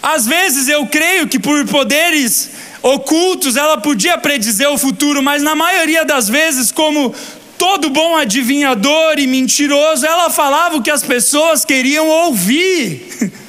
Às 0.04 0.28
vezes 0.28 0.68
eu 0.68 0.86
creio 0.86 1.28
que 1.28 1.40
por 1.40 1.66
poderes 1.66 2.52
ocultos 2.84 3.56
ela 3.56 3.78
podia 3.78 4.18
predizer 4.18 4.70
o 4.70 4.78
futuro, 4.78 5.24
mas 5.24 5.42
na 5.42 5.56
maioria 5.56 6.06
das 6.06 6.30
vezes, 6.30 6.72
como 6.72 7.16
todo 7.58 7.90
bom 7.90 8.16
adivinhador 8.16 9.18
e 9.18 9.28
mentiroso, 9.28 10.06
ela 10.06 10.30
falava 10.30 10.78
o 10.78 10.82
que 10.82 10.92
as 10.92 11.04
pessoas 11.04 11.66
queriam 11.66 12.08
ouvir. 12.08 13.32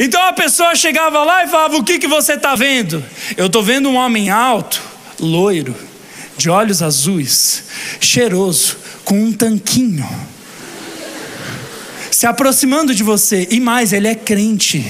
Então 0.00 0.22
a 0.22 0.32
pessoa 0.32 0.74
chegava 0.74 1.22
lá 1.24 1.44
e 1.44 1.48
falava: 1.48 1.76
O 1.76 1.84
que, 1.84 1.98
que 1.98 2.06
você 2.06 2.34
está 2.34 2.54
vendo? 2.54 3.04
Eu 3.36 3.46
estou 3.46 3.62
vendo 3.62 3.86
um 3.86 3.96
homem 3.96 4.30
alto, 4.30 4.80
loiro, 5.20 5.76
de 6.38 6.48
olhos 6.48 6.82
azuis, 6.82 7.64
cheiroso, 8.00 8.78
com 9.04 9.22
um 9.22 9.30
tanquinho, 9.30 10.08
se 12.10 12.26
aproximando 12.26 12.94
de 12.94 13.02
você, 13.02 13.46
e 13.50 13.60
mais, 13.60 13.92
ele 13.92 14.08
é 14.08 14.14
crente. 14.14 14.82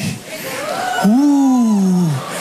Uh. 1.04 2.33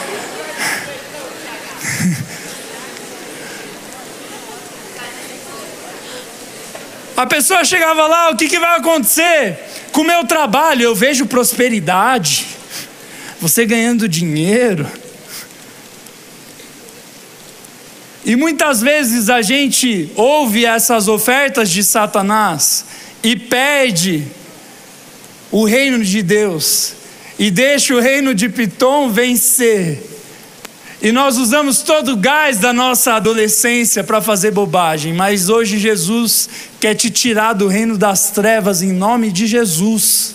A 7.16 7.28
pessoa 7.28 7.64
chegava 7.64 8.08
lá, 8.08 8.32
o 8.32 8.36
que, 8.36 8.48
que 8.48 8.60
vai 8.60 8.78
acontecer? 8.78 9.60
Com 9.92 10.02
o 10.02 10.06
meu 10.06 10.26
trabalho, 10.26 10.82
eu 10.82 10.96
vejo 10.96 11.28
prosperidade, 11.28 12.46
você 13.40 13.66
ganhando 13.66 14.10
dinheiro. 14.10 14.90
E 18.26 18.36
muitas 18.36 18.82
vezes 18.82 19.30
a 19.30 19.42
gente 19.42 20.10
ouve 20.16 20.66
essas 20.66 21.08
ofertas 21.08 21.70
de 21.70 21.84
Satanás 21.84 22.86
e 23.22 23.36
perde 23.36 24.26
o 25.52 25.66
reino 25.66 26.04
de 26.04 26.24
Deus 26.24 26.94
e 27.38 27.52
deixa 27.52 27.94
o 27.94 28.00
reino 28.00 28.34
de 28.34 28.50
Pitom 28.50 29.10
vencer. 29.10 30.13
E 31.04 31.12
nós 31.12 31.38
usamos 31.38 31.82
todo 31.82 32.14
o 32.14 32.16
gás 32.16 32.60
da 32.60 32.72
nossa 32.72 33.16
adolescência 33.16 34.06
para 34.06 34.22
fazer 34.22 34.52
bobagem, 34.52 35.12
mas 35.12 35.50
hoje 35.50 35.78
Jesus 35.78 36.48
quer 36.80 36.96
te 36.96 37.10
tirar 37.10 37.52
do 37.52 37.68
reino 37.68 37.98
das 37.98 38.32
trevas 38.32 38.82
em 38.82 38.94
nome 38.94 39.30
de 39.30 39.46
Jesus. 39.46 40.34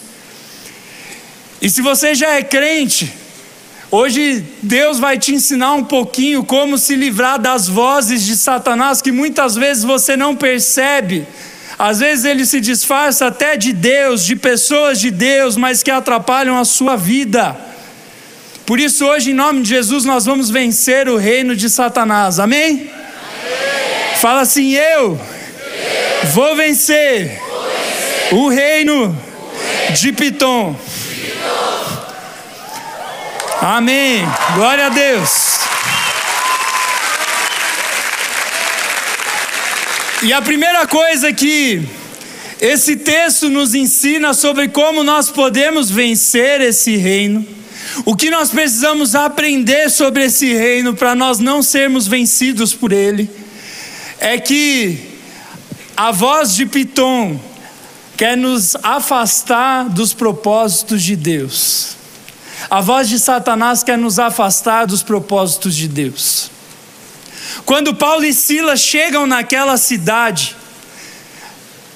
E 1.62 1.70
se 1.70 1.80
você 1.80 2.14
já 2.14 2.34
é 2.34 2.42
crente, 2.42 3.10
hoje 3.90 4.44
Deus 4.62 4.98
vai 4.98 5.18
te 5.18 5.32
ensinar 5.32 5.72
um 5.72 5.84
pouquinho 5.84 6.44
como 6.44 6.76
se 6.76 6.96
livrar 6.96 7.38
das 7.38 7.66
vozes 7.66 8.22
de 8.22 8.36
Satanás 8.36 9.00
que 9.00 9.10
muitas 9.10 9.54
vezes 9.54 9.84
você 9.84 10.18
não 10.18 10.36
percebe. 10.36 11.26
Às 11.78 12.00
vezes 12.00 12.26
ele 12.26 12.44
se 12.44 12.60
disfarça 12.60 13.28
até 13.28 13.56
de 13.56 13.72
Deus, 13.72 14.22
de 14.22 14.36
pessoas 14.36 15.00
de 15.00 15.10
Deus, 15.10 15.56
mas 15.56 15.82
que 15.82 15.90
atrapalham 15.90 16.58
a 16.58 16.64
sua 16.66 16.94
vida. 16.94 17.67
Por 18.68 18.78
isso, 18.78 19.06
hoje, 19.06 19.30
em 19.30 19.34
nome 19.34 19.62
de 19.62 19.70
Jesus, 19.70 20.04
nós 20.04 20.26
vamos 20.26 20.50
vencer 20.50 21.08
o 21.08 21.16
reino 21.16 21.56
de 21.56 21.70
Satanás. 21.70 22.38
Amém? 22.38 22.70
Amém. 22.70 22.90
Fala 24.20 24.42
assim: 24.42 24.74
eu, 24.74 25.18
eu 26.22 26.28
vou, 26.34 26.54
vencer 26.54 27.40
vou 27.48 27.62
vencer, 27.64 28.30
o 28.30 28.48
reino, 28.50 28.94
o 28.94 29.08
reino 29.08 29.16
de 29.94 30.12
Pitom. 30.12 30.76
Amém. 33.62 34.22
Glória 34.54 34.84
a 34.84 34.90
Deus. 34.90 35.60
E 40.24 40.30
a 40.30 40.42
primeira 40.42 40.86
coisa 40.86 41.32
que 41.32 41.80
esse 42.60 42.96
texto 42.96 43.48
nos 43.48 43.74
ensina 43.74 44.34
sobre 44.34 44.68
como 44.68 45.02
nós 45.02 45.30
podemos 45.30 45.90
vencer 45.90 46.60
esse 46.60 46.96
reino 46.98 47.56
o 48.04 48.16
que 48.16 48.30
nós 48.30 48.50
precisamos 48.50 49.14
aprender 49.14 49.90
sobre 49.90 50.24
esse 50.24 50.52
reino 50.52 50.94
para 50.94 51.14
nós 51.14 51.38
não 51.38 51.62
sermos 51.62 52.06
vencidos 52.06 52.74
por 52.74 52.92
ele 52.92 53.30
é 54.18 54.38
que 54.38 54.98
a 55.96 56.10
voz 56.10 56.54
de 56.54 56.66
Pitom 56.66 57.38
quer 58.16 58.36
nos 58.36 58.76
afastar 58.82 59.88
dos 59.88 60.12
propósitos 60.12 61.02
de 61.02 61.14
Deus. 61.14 61.96
A 62.68 62.80
voz 62.80 63.08
de 63.08 63.18
Satanás 63.18 63.82
quer 63.82 63.96
nos 63.96 64.18
afastar 64.18 64.86
dos 64.86 65.02
propósitos 65.02 65.74
de 65.76 65.86
Deus. 65.86 66.50
Quando 67.64 67.94
Paulo 67.94 68.24
e 68.24 68.34
Silas 68.34 68.80
chegam 68.80 69.26
naquela 69.26 69.76
cidade, 69.76 70.56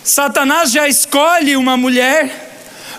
Satanás 0.05 0.71
já 0.71 0.89
escolhe 0.89 1.57
uma 1.57 1.77
mulher 1.77 2.51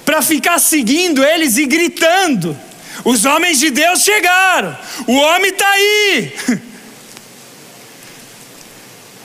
para 0.05 0.21
ficar 0.21 0.59
seguindo 0.59 1.23
eles 1.23 1.57
e 1.57 1.65
gritando: 1.65 2.57
os 3.03 3.25
homens 3.25 3.59
de 3.59 3.69
Deus 3.69 4.01
chegaram, 4.01 4.77
o 5.07 5.13
homem 5.13 5.51
está 5.51 5.69
aí. 5.69 6.33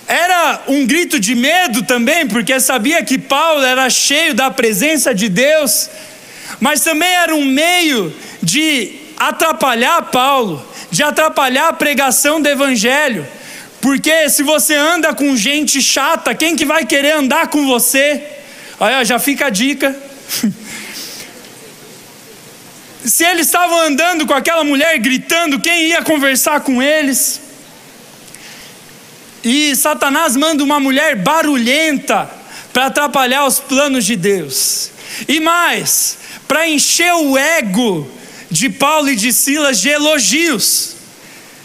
Era 0.07 0.63
um 0.69 0.87
grito 0.87 1.21
de 1.21 1.35
medo 1.35 1.83
também, 1.83 2.27
porque 2.27 2.59
sabia 2.59 3.05
que 3.05 3.19
Paulo 3.19 3.63
era 3.63 3.91
cheio 3.91 4.33
da 4.33 4.51
presença 4.51 5.15
de 5.15 5.29
Deus, 5.29 5.91
mas 6.59 6.81
também 6.81 7.11
era 7.11 7.35
um 7.35 7.45
meio 7.45 8.15
de 8.43 8.95
atrapalhar 9.19 10.01
Paulo, 10.11 10.67
de 10.91 11.03
atrapalhar 11.03 11.69
a 11.69 11.73
pregação 11.75 12.41
do 12.41 12.49
Evangelho. 12.49 13.27
Porque 13.81 14.31
se 14.31 14.43
você 14.43 14.75
anda 14.75 15.13
com 15.13 15.37
gente 15.37 15.81
chata, 15.83 16.35
quem 16.35 16.57
que 16.57 16.65
vai 16.65 16.87
querer 16.87 17.13
andar 17.13 17.49
com 17.49 17.67
você? 17.67 18.23
Olha, 18.81 19.05
já 19.05 19.19
fica 19.19 19.47
a 19.47 19.51
dica. 19.51 19.95
Se 23.05 23.25
eles 23.25 23.47
estavam 23.47 23.81
andando 23.81 24.27
com 24.27 24.35
aquela 24.35 24.65
mulher 24.65 24.99
gritando, 24.99 25.61
quem 25.61 25.89
ia 25.89 26.03
conversar 26.03 26.61
com 26.61 26.83
eles? 26.83 27.41
E 29.43 29.75
Satanás 29.77 30.37
manda 30.37 30.65
uma 30.65 30.81
mulher 30.81 31.17
barulhenta 31.17 32.29
para 32.73 32.87
atrapalhar 32.87 33.47
os 33.47 33.59
planos 33.59 34.05
de 34.05 34.17
Deus. 34.17 34.91
E 35.27 35.41
mais, 35.41 36.19
para 36.47 36.69
encher 36.69 37.13
o 37.15 37.39
ego 37.39 38.11
de 38.51 38.69
Paulo 38.69 39.11
e 39.11 39.17
de 39.17 39.33
Silas 39.33 39.81
de 39.81 39.89
elogios. 39.89 40.97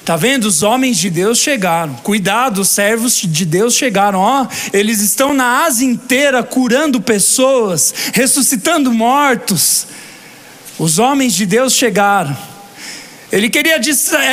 Tá 0.06 0.18
vendo? 0.18 0.46
Os 0.46 0.64
homens 0.64 0.98
de 0.98 1.10
Deus 1.10 1.40
chegaram. 1.40 1.96
Cuidado, 1.96 2.62
os 2.62 2.70
servos 2.70 3.16
de 3.16 3.46
Deus 3.46 3.74
chegaram. 3.74 4.20
Ó, 4.20 4.48
eles 4.74 5.00
estão 5.00 5.34
na 5.34 5.64
Ásia 5.64 5.86
inteira 5.86 6.44
curando 6.44 7.02
pessoas, 7.02 7.94
ressuscitando 8.14 8.92
mortos. 8.92 9.88
Os 10.84 11.00
homens 11.00 11.34
de 11.34 11.46
Deus 11.46 11.72
chegaram. 11.72 12.36
Ele 13.32 13.50
queria 13.50 13.80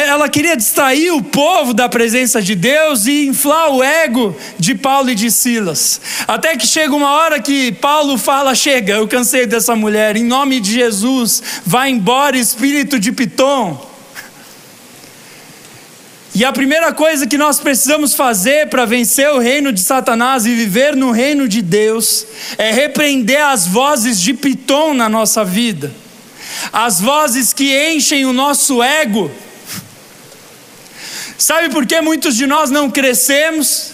ela 0.09 0.29
queria 0.29 0.57
distrair 0.57 1.13
o 1.13 1.23
povo 1.23 1.73
da 1.73 1.89
presença 1.89 2.43
de 2.43 2.57
Deus 2.57 3.07
e 3.07 3.29
inflar 3.29 3.71
o 3.71 3.85
ego 3.85 4.37
de 4.59 4.75
Paulo 4.75 5.11
e 5.11 5.15
de 5.15 5.31
Silas. 5.31 6.01
Até 6.27 6.57
que 6.57 6.67
chega 6.67 6.93
uma 6.93 7.13
hora 7.13 7.39
que 7.39 7.71
Paulo 7.71 8.19
fala: 8.19 8.53
Chega, 8.57 8.95
eu 8.95 9.07
cansei 9.07 9.47
dessa 9.47 9.77
mulher, 9.77 10.17
em 10.17 10.25
nome 10.25 10.59
de 10.59 10.73
Jesus, 10.73 11.41
vai 11.65 11.89
embora, 11.89 12.37
espírito 12.37 12.99
de 12.99 13.13
Pitom. 13.13 13.89
E 16.35 16.45
a 16.45 16.53
primeira 16.53 16.93
coisa 16.93 17.29
que 17.29 17.39
nós 17.39 17.61
precisamos 17.61 18.13
fazer 18.13 18.69
para 18.69 18.85
vencer 18.85 19.31
o 19.31 19.39
reino 19.39 19.73
de 19.73 19.81
Satanás 19.81 20.47
e 20.47 20.55
viver 20.57 20.97
no 20.97 21.13
reino 21.13 21.47
de 21.47 21.63
Deus 21.63 22.27
é 22.59 22.73
repreender 22.73 23.41
as 23.41 23.69
vozes 23.69 24.21
de 24.21 24.35
Pitom 24.35 24.95
na 24.95 25.09
nossa 25.09 25.45
vida 25.45 26.00
as 26.73 27.01
vozes 27.01 27.53
que 27.53 27.93
enchem 27.93 28.25
o 28.25 28.33
nosso 28.33 28.83
ego. 28.83 29.31
Sabe 31.39 31.71
por 31.71 31.87
que 31.87 32.01
muitos 32.01 32.37
de 32.37 32.47
nós 32.47 32.71
não 32.71 32.91
crescemos? 32.91 33.93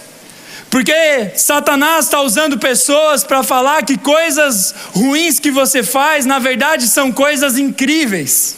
Porque 0.69 1.31
Satanás 1.37 2.07
está 2.07 2.21
usando 2.21 2.59
pessoas 2.59 3.23
para 3.23 3.42
falar 3.42 3.85
que 3.85 3.97
coisas 3.97 4.75
ruins 4.92 5.38
que 5.38 5.51
você 5.51 5.83
faz, 5.83 6.27
na 6.27 6.38
verdade, 6.38 6.88
são 6.88 7.12
coisas 7.12 7.57
incríveis. 7.57 8.57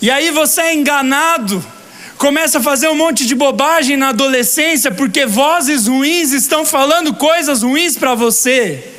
E 0.00 0.10
aí 0.10 0.30
você 0.30 0.60
é 0.60 0.74
enganado, 0.74 1.64
começa 2.18 2.58
a 2.58 2.62
fazer 2.62 2.88
um 2.88 2.94
monte 2.94 3.26
de 3.26 3.34
bobagem 3.34 3.96
na 3.96 4.10
adolescência, 4.10 4.90
porque 4.90 5.26
vozes 5.26 5.86
ruins 5.86 6.32
estão 6.32 6.66
falando 6.66 7.14
coisas 7.14 7.62
ruins 7.62 7.96
para 7.96 8.14
você. 8.14 8.97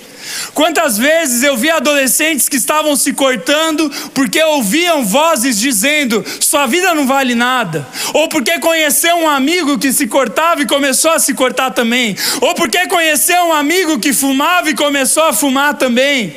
Quantas 0.54 0.98
vezes 0.98 1.44
eu 1.44 1.56
vi 1.56 1.70
adolescentes 1.70 2.50
que 2.50 2.58
estavam 2.58 2.96
se 2.96 3.14
cortando 3.14 3.90
porque 4.14 4.42
ouviam 4.42 5.04
vozes 5.06 5.60
dizendo: 5.60 6.24
sua 6.40 6.66
vida 6.66 6.94
não 6.94 7.08
vale 7.08 7.36
nada, 7.36 7.88
ou 8.14 8.28
porque 8.28 8.60
conheceu 8.60 9.16
um 9.18 9.30
amigo 9.30 9.78
que 9.78 9.94
se 9.94 10.08
cortava 10.08 10.62
e 10.62 10.66
começou 10.66 11.12
a 11.12 11.20
se 11.20 11.34
cortar 11.34 11.72
também, 11.72 12.16
ou 12.42 12.54
porque 12.56 12.88
conheceu 12.88 13.44
um 13.46 13.54
amigo 13.54 14.00
que 14.00 14.14
fumava 14.14 14.70
e 14.70 14.76
começou 14.76 15.24
a 15.24 15.34
fumar 15.34 15.76
também. 15.76 16.36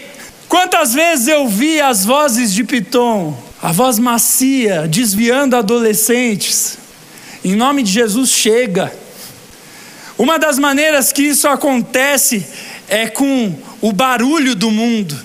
Quantas 0.49 0.93
vezes 0.93 1.29
eu 1.29 1.49
vi 1.49 1.81
as 1.81 2.05
vozes 2.05 2.53
de 2.53 2.63
Piton, 2.63 3.37
a 3.63 3.73
voz 3.73 3.99
macia, 3.99 4.87
desviando 4.87 5.57
adolescentes. 5.57 6.77
Em 7.45 7.57
nome 7.57 7.83
de 7.83 7.91
Jesus, 7.91 8.31
chega. 8.31 8.93
Uma 10.19 10.39
das 10.39 10.59
maneiras 10.59 11.11
que 11.11 11.23
isso 11.23 11.49
acontece 11.49 12.47
é 12.89 13.07
com 13.07 13.55
o 13.81 13.93
barulho 13.93 14.55
do 14.55 14.71
mundo. 14.71 15.19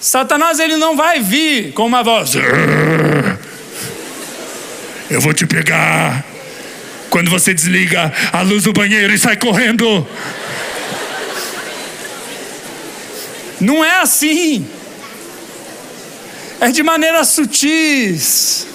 Satanás 0.00 0.58
ele 0.60 0.76
não 0.76 0.96
vai 0.96 1.20
vir 1.20 1.72
com 1.72 1.86
uma 1.86 2.02
voz. 2.02 2.32
Eu 5.08 5.20
vou 5.20 5.32
te 5.32 5.46
pegar. 5.46 6.24
Quando 7.10 7.30
você 7.30 7.54
desliga 7.54 8.12
a 8.32 8.42
luz 8.42 8.64
do 8.64 8.72
banheiro 8.72 9.12
e 9.14 9.18
sai 9.18 9.36
correndo. 9.36 10.06
Não 13.60 13.84
é 13.84 14.00
assim. 14.00 14.66
É 16.60 16.70
de 16.70 16.82
maneira 16.82 17.24
sutis. 17.24 18.66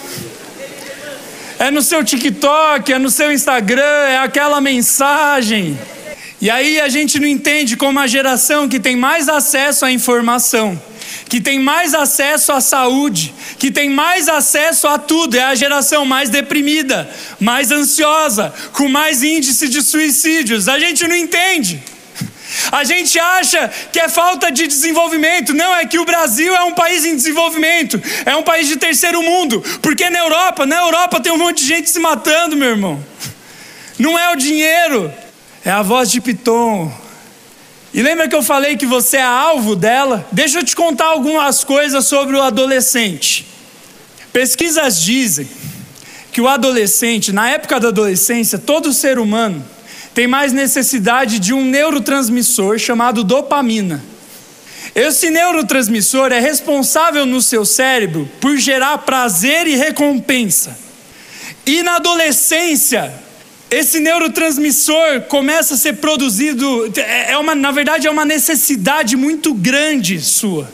É 1.60 1.70
no 1.70 1.82
seu 1.82 2.04
TikTok, 2.04 2.92
é 2.92 2.98
no 2.98 3.12
seu 3.12 3.32
Instagram, 3.32 3.82
é 3.82 4.18
aquela 4.18 4.60
mensagem. 4.60 5.78
E 6.42 6.50
aí 6.50 6.82
a 6.82 6.90
gente 6.90 7.20
não 7.20 7.28
entende 7.28 7.78
como 7.78 8.00
a 8.00 8.08
geração 8.08 8.68
que 8.68 8.80
tem 8.80 8.96
mais 8.96 9.30
acesso 9.30 9.86
à 9.86 9.92
informação, 9.92 10.82
que 11.30 11.40
tem 11.40 11.60
mais 11.60 11.94
acesso 11.94 12.52
à 12.52 12.60
saúde, 12.60 13.32
que 13.60 13.70
tem 13.70 13.88
mais 13.88 14.28
acesso 14.28 14.88
a 14.88 14.98
tudo, 14.98 15.38
é 15.38 15.44
a 15.44 15.54
geração 15.54 16.04
mais 16.04 16.32
deprimida, 16.32 17.08
mais 17.40 17.72
ansiosa, 17.72 18.52
com 18.74 18.90
mais 18.90 19.22
índice 19.22 19.70
de 19.70 19.84
suicídios. 19.84 20.68
A 20.68 20.80
gente 20.80 21.08
não 21.08 21.16
entende. 21.16 21.80
A 22.72 22.84
gente 22.84 23.20
acha 23.20 23.70
que 23.94 24.00
é 24.00 24.10
falta 24.10 24.52
de 24.52 24.66
desenvolvimento. 24.66 25.54
Não, 25.54 25.76
é 25.76 25.86
que 25.86 26.00
o 26.00 26.06
Brasil 26.06 26.56
é 26.56 26.64
um 26.64 26.74
país 26.74 27.06
em 27.06 27.16
desenvolvimento, 27.16 28.02
é 28.26 28.36
um 28.36 28.44
país 28.44 28.68
de 28.68 28.78
terceiro 28.78 29.22
mundo. 29.22 29.64
Porque 29.82 30.10
na 30.10 30.20
Europa, 30.20 30.66
na 30.66 30.78
Europa 30.78 31.20
tem 31.20 31.32
um 31.32 31.38
monte 31.38 31.62
de 31.62 31.68
gente 31.68 31.90
se 31.90 32.00
matando, 32.00 32.58
meu 32.58 32.70
irmão. 32.70 33.06
Não 33.98 34.18
é 34.18 34.32
o 34.32 34.36
dinheiro, 34.36 35.14
é 35.64 35.70
a 35.70 35.82
voz 35.82 36.10
de 36.10 36.20
Piton. 36.20 36.92
E 37.94 38.02
lembra 38.02 38.28
que 38.28 38.36
eu 38.36 38.42
falei 38.42 38.78
que 38.78 38.86
você 38.86 39.18
é 39.18 39.22
alvo 39.22 39.76
dela? 39.76 40.28
Deixa 40.32 40.60
eu 40.60 40.64
te 40.64 40.76
contar 40.76 41.08
algumas 41.08 41.64
coisas 41.64 42.08
sobre 42.08 42.36
o 42.36 42.42
adolescente. 42.42 43.46
Pesquisas 44.32 45.02
dizem 45.02 45.48
que 46.32 46.40
o 46.40 46.48
adolescente, 46.48 47.34
na 47.34 47.50
época 47.50 47.80
da 47.80 47.90
adolescência, 47.90 48.58
todo 48.58 48.94
ser 48.94 49.20
humano 49.20 49.64
tem 50.14 50.26
mais 50.26 50.54
necessidade 50.54 51.40
de 51.40 51.54
um 51.54 51.66
neurotransmissor 51.66 52.78
chamado 52.80 53.24
dopamina. 53.24 54.04
Esse 54.96 55.30
neurotransmissor 55.30 56.32
é 56.32 56.40
responsável 56.40 57.26
no 57.26 57.42
seu 57.42 57.66
cérebro 57.66 58.30
por 58.40 58.58
gerar 58.58 58.98
prazer 59.00 59.68
e 59.68 59.76
recompensa. 59.76 60.78
E 61.66 61.84
na 61.84 61.98
adolescência, 61.98 63.14
esse 63.72 64.02
neurotransmissor 64.02 65.22
começa 65.30 65.76
a 65.76 65.78
ser 65.78 65.94
produzido, 65.94 66.92
é, 66.98 67.32
é 67.32 67.38
uma, 67.38 67.56
na 67.56 67.72
verdade, 67.72 68.06
é 68.06 68.12
uma 68.12 68.26
necessidade 68.26 69.16
muito 69.16 69.54
grande 69.54 70.20
sua. 70.20 70.70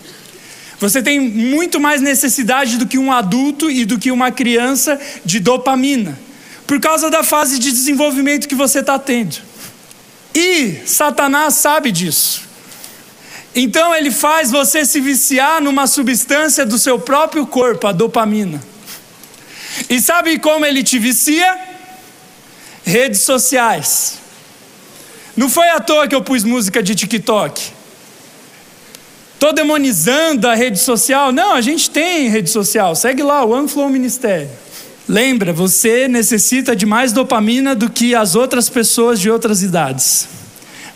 Você 0.79 1.01
tem 1.03 1.19
muito 1.19 1.79
mais 1.79 2.01
necessidade 2.01 2.77
do 2.77 2.87
que 2.87 2.97
um 2.97 3.11
adulto 3.11 3.69
e 3.69 3.85
do 3.85 3.99
que 3.99 4.11
uma 4.11 4.31
criança 4.31 4.99
de 5.23 5.39
dopamina 5.39 6.17
por 6.65 6.79
causa 6.79 7.09
da 7.09 7.23
fase 7.23 7.59
de 7.59 7.71
desenvolvimento 7.71 8.47
que 8.47 8.55
você 8.55 8.79
está 8.79 8.97
tendo. 8.97 9.37
E 10.33 10.81
Satanás 10.85 11.53
sabe 11.53 11.91
disso. 11.91 12.41
Então 13.55 13.95
ele 13.95 14.11
faz 14.11 14.51
você 14.51 14.85
se 14.85 14.99
viciar 14.99 15.61
numa 15.61 15.87
substância 15.87 16.65
do 16.65 16.77
seu 16.77 16.99
próprio 16.99 17.45
corpo, 17.45 17.87
a 17.87 17.91
dopamina. 17.91 18.61
E 19.89 20.01
sabe 20.01 20.37
como 20.39 20.65
ele 20.65 20.83
te 20.83 20.99
vicia? 20.99 21.76
Redes 22.87 23.19
sociais. 23.19 24.17
Não 25.35 25.49
foi 25.49 25.67
à 25.67 25.81
toa 25.81 26.07
que 26.07 26.15
eu 26.15 26.21
pus 26.21 26.45
música 26.45 26.81
de 26.81 26.95
TikTok. 26.95 27.61
Estou 29.33 29.51
demonizando 29.51 30.47
a 30.47 30.55
rede 30.55 30.79
social. 30.79 31.33
Não, 31.33 31.53
a 31.53 31.59
gente 31.59 31.89
tem 31.89 32.29
rede 32.29 32.49
social. 32.49 32.95
Segue 32.95 33.21
lá, 33.21 33.43
o 33.43 33.51
OneFlow 33.51 33.89
Ministério. 33.89 34.49
Lembra, 35.05 35.51
você 35.51 36.07
necessita 36.07 36.73
de 36.73 36.85
mais 36.85 37.11
dopamina 37.11 37.75
do 37.75 37.89
que 37.89 38.15
as 38.15 38.35
outras 38.35 38.69
pessoas 38.69 39.19
de 39.19 39.29
outras 39.29 39.61
idades. 39.61 40.25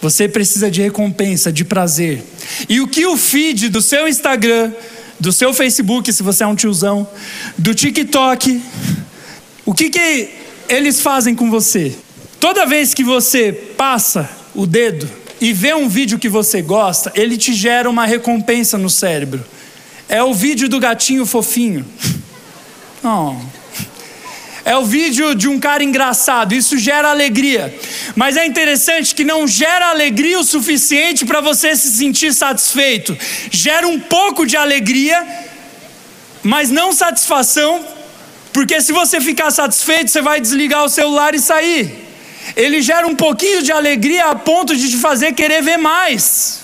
Você 0.02 0.30
precisa 0.30 0.72
de 0.72 0.82
recompensa, 0.82 1.52
de 1.52 1.66
prazer. 1.66 2.24
E 2.70 2.80
o 2.80 2.88
que 2.88 3.06
o 3.06 3.18
feed 3.18 3.68
do 3.68 3.82
seu 3.82 4.08
Instagram, 4.08 4.72
do 5.20 5.34
seu 5.34 5.54
Facebook, 5.54 6.12
se 6.14 6.24
você 6.24 6.46
é 6.46 6.48
um 6.48 6.56
tiozão, 6.56 7.06
do 7.58 7.76
TikTok, 7.76 8.62
o 9.66 9.74
que, 9.74 9.90
que 9.90 10.41
eles 10.72 11.02
fazem 11.02 11.36
com 11.36 11.50
você? 11.50 11.96
Toda 12.40 12.66
vez 12.66 12.94
que 12.94 13.04
você 13.04 13.52
passa 13.52 14.30
o 14.56 14.66
dedo 14.66 15.08
e 15.40 15.52
vê 15.52 15.74
um 15.74 15.90
vídeo 15.90 16.18
que 16.18 16.30
você 16.30 16.62
gosta, 16.62 17.12
ele 17.14 17.38
te 17.38 17.54
gera 17.54 17.90
uma 17.90 18.06
recompensa 18.06 18.78
no 18.78 18.90
cérebro. 18.90 19.44
É 20.08 20.24
o 20.24 20.34
vídeo 20.34 20.70
do 20.70 20.80
gatinho 20.80 21.26
fofinho. 21.26 21.86
Oh. 23.04 23.34
É 24.64 24.78
o 24.78 24.86
vídeo 24.86 25.34
de 25.34 25.48
um 25.48 25.60
cara 25.60 25.84
engraçado, 25.84 26.54
isso 26.54 26.78
gera 26.78 27.10
alegria. 27.10 27.76
Mas 28.16 28.38
é 28.38 28.46
interessante 28.46 29.16
que 29.16 29.24
não 29.24 29.48
gera 29.48 29.90
alegria 29.90 30.40
o 30.40 30.44
suficiente 30.44 31.26
para 31.26 31.42
você 31.42 31.76
se 31.76 31.92
sentir 31.94 32.32
satisfeito. 32.32 33.18
Gera 33.50 33.88
um 33.88 34.00
pouco 34.00 34.46
de 34.46 34.56
alegria, 34.56 35.28
mas 36.44 36.70
não 36.70 36.94
satisfação, 36.94 37.84
porque 38.54 38.82
se 38.82 38.92
você 38.92 39.22
ficar 39.22 39.52
satisfeito, 39.52 40.12
você 40.12 40.22
vai 40.22 40.42
desligar 40.42 40.84
o 40.84 40.90
celular 40.90 41.34
e 41.34 41.40
sair. 41.40 42.08
Ele 42.56 42.82
gera 42.82 43.08
um 43.08 43.16
pouquinho 43.16 43.62
de 43.62 43.72
alegria 43.72 44.26
a 44.26 44.36
ponto 44.36 44.76
de 44.76 44.90
te 44.90 44.98
fazer 44.98 45.34
querer 45.34 45.62
ver 45.62 45.78
mais. 45.78 46.62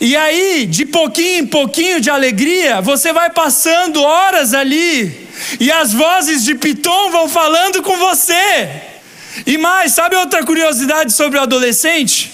E 0.00 0.16
aí, 0.16 0.64
de 0.64 0.86
pouquinho 0.86 1.42
em 1.42 1.46
pouquinho 1.46 2.00
de 2.00 2.08
alegria, 2.08 2.80
você 2.80 3.12
vai 3.12 3.30
passando 3.30 4.02
horas 4.02 4.54
ali 4.54 5.28
e 5.58 5.70
as 5.70 5.92
vozes 5.92 6.44
de 6.44 6.54
Piton 6.54 7.10
vão 7.10 7.28
falando 7.28 7.82
com 7.82 7.96
você. 7.98 8.70
E 9.46 9.58
mais, 9.58 9.92
sabe 9.92 10.16
outra 10.16 10.44
curiosidade 10.44 11.12
sobre 11.12 11.38
o 11.38 11.42
adolescente? 11.42 12.32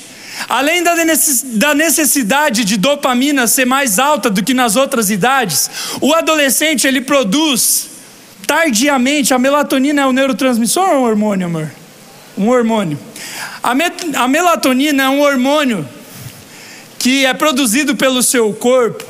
Além 0.49 0.85
da 0.85 1.75
necessidade 1.75 2.65
de 2.65 2.77
dopamina 2.77 3.47
ser 3.47 3.65
mais 3.65 3.99
alta 3.99 4.31
do 4.31 4.43
que 4.43 4.55
nas 4.55 4.77
outras 4.77 5.11
idades, 5.11 5.69
o 6.01 6.15
adolescente 6.15 6.87
ele 6.87 7.01
produz 7.01 7.88
tardiamente. 8.49 9.35
A 9.35 9.39
melatonina 9.39 10.03
é 10.03 10.07
um 10.07 10.13
neurotransmissor 10.13 10.89
ou 10.89 11.03
um 11.03 11.05
hormônio, 11.05 11.47
amor? 11.47 11.71
Um 12.37 12.49
hormônio. 12.49 12.99
A, 13.63 13.73
a 14.23 14.27
melatonina 14.27 15.03
é 15.05 15.09
um 15.09 15.21
hormônio 15.21 15.87
que 16.99 17.27
é 17.27 17.35
produzido 17.35 17.95
pelo 17.95 18.23
seu 18.23 18.53
corpo 18.55 19.05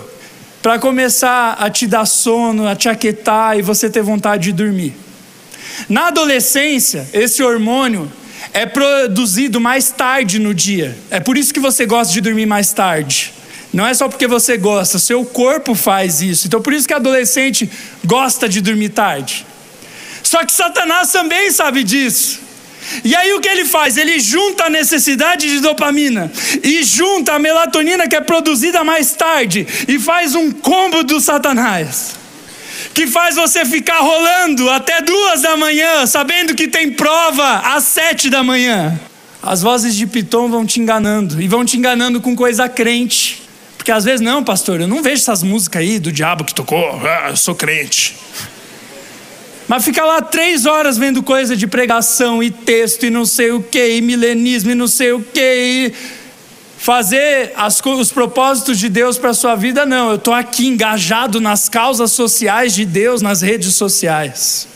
para 0.61 0.79
começar 0.79 1.53
a 1.53 1.71
te 1.71 1.87
dar 1.87 2.05
sono, 2.05 2.67
a 2.67 2.75
te 2.75 2.89
aquietar 2.89 3.57
e 3.57 3.63
você 3.63 3.89
ter 3.89 4.03
vontade 4.03 4.45
de 4.45 4.53
dormir. 4.53 4.95
Na 5.89 6.09
adolescência, 6.09 7.09
esse 7.13 7.41
hormônio 7.43 8.11
é 8.53 8.67
produzido 8.67 9.61
mais 9.61 9.91
tarde 9.91 10.41
no 10.41 10.53
dia. 10.53 10.99
É 11.11 11.21
por 11.21 11.39
isso 11.39 11.55
que 11.55 11.61
você 11.61 11.87
gosta 11.87 12.13
de 12.13 12.21
dormir 12.21 12.47
mais 12.47 12.73
tarde. 12.73 13.33
Não 13.73 13.87
é 13.87 13.93
só 13.93 14.09
porque 14.09 14.27
você 14.27 14.57
gosta, 14.57 14.99
seu 14.99 15.25
corpo 15.25 15.75
faz 15.75 16.23
isso. 16.23 16.47
Então 16.47 16.61
por 16.61 16.73
isso 16.73 16.89
que 16.89 16.95
adolescente 16.95 17.71
gosta 18.05 18.49
de 18.49 18.61
dormir 18.61 18.91
tarde. 18.91 19.47
Só 20.23 20.45
que 20.45 20.53
Satanás 20.53 21.13
também 21.13 21.51
sabe 21.51 21.83
disso. 21.85 22.41
E 23.05 23.15
aí 23.15 23.33
o 23.35 23.41
que 23.41 23.49
ele 23.49 23.65
faz? 23.65 23.97
Ele 23.97 24.19
junta 24.19 24.65
a 24.65 24.71
necessidade 24.71 25.49
de 25.49 25.61
dopamina 25.61 26.31
e 26.63 26.83
junta 26.83 27.35
a 27.35 27.39
melatonina 27.39 28.09
que 28.09 28.17
é 28.17 28.21
produzida 28.21 28.83
mais 28.83 29.13
tarde 29.13 29.67
e 29.87 29.99
faz 29.99 30.35
um 30.35 30.51
combo 30.51 31.03
do 31.03 31.21
Satanás. 31.21 32.17
Que 32.95 33.07
faz 33.07 33.37
você 33.37 33.65
ficar 33.65 34.01
rolando 34.01 34.71
até 34.71 35.03
duas 35.03 35.43
da 35.43 35.57
manhã, 35.57 36.07
sabendo 36.07 36.55
que 36.55 36.69
tem 36.69 36.91
prova 36.91 37.75
às 37.75 37.85
sete 37.85 38.31
da 38.31 38.43
manhã. 38.43 38.99
As 39.43 39.63
vozes 39.63 39.95
de 39.95 40.07
Piton 40.07 40.49
vão 40.49 40.67
te 40.67 40.81
enganando 40.81 41.41
e 41.41 41.47
vão 41.47 41.65
te 41.65 41.77
enganando 41.77 42.21
com 42.21 42.35
coisa 42.35 42.69
crente. 42.69 43.48
Porque 43.89 43.97
às 43.97 44.05
vezes, 44.05 44.21
não, 44.21 44.45
pastor, 44.45 44.83
eu 44.83 44.87
não 44.87 45.03
vejo 45.03 45.23
essas 45.23 45.43
músicas 45.43 45.81
aí 45.81 45.99
do 45.99 46.13
diabo 46.13 46.45
que 46.45 46.55
tocou, 46.55 47.01
ah, 47.07 47.31
eu 47.31 47.37
sou 47.39 47.55
crente. 47.55 48.15
Mas 49.67 49.83
fica 49.83 50.05
lá 50.05 50.21
três 50.21 50.67
horas 50.67 50.99
vendo 50.99 51.23
coisa 51.23 51.57
de 51.57 51.67
pregação 51.67 52.43
e 52.43 52.51
texto 52.51 53.07
e 53.07 53.11
não 53.11 53.25
sei 53.25 53.51
o 53.51 53.63
que, 53.63 53.97
e 53.97 54.03
milenismo 54.03 54.73
e 54.73 54.75
não 54.75 54.87
sei 54.87 55.13
o 55.13 55.23
que, 55.23 55.95
fazer 56.77 57.55
as, 57.57 57.81
os 57.83 58.13
propósitos 58.13 58.79
de 58.79 58.91
Deus 58.91 59.17
para 59.17 59.31
a 59.31 59.35
sua 59.35 59.55
vida, 59.55 59.87
não. 59.87 60.11
Eu 60.11 60.17
estou 60.17 60.35
aqui 60.35 60.67
engajado 60.67 61.41
nas 61.41 61.67
causas 61.71 62.13
sociais 62.13 62.75
de 62.75 62.85
Deus, 62.85 63.23
nas 63.23 63.41
redes 63.41 63.75
sociais. 63.75 64.69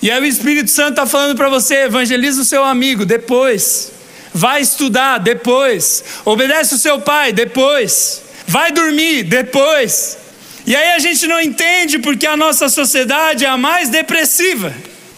E 0.00 0.10
aí 0.10 0.22
o 0.22 0.24
Espírito 0.24 0.70
Santo 0.70 0.92
está 0.92 1.04
falando 1.04 1.36
para 1.36 1.50
você: 1.50 1.82
evangeliza 1.82 2.40
o 2.40 2.46
seu 2.46 2.64
amigo, 2.64 3.04
depois. 3.04 3.92
Vai 4.32 4.62
estudar, 4.62 5.18
depois. 5.18 6.02
Obedece 6.24 6.76
o 6.76 6.78
seu 6.78 6.98
pai, 7.02 7.30
depois. 7.30 8.23
Vai 8.46 8.72
dormir, 8.72 9.24
depois. 9.24 10.18
E 10.66 10.74
aí 10.74 10.92
a 10.92 10.98
gente 10.98 11.26
não 11.26 11.40
entende 11.40 11.98
porque 11.98 12.26
a 12.26 12.36
nossa 12.36 12.68
sociedade 12.68 13.44
é 13.44 13.48
a 13.48 13.56
mais 13.56 13.88
depressiva. 13.88 14.72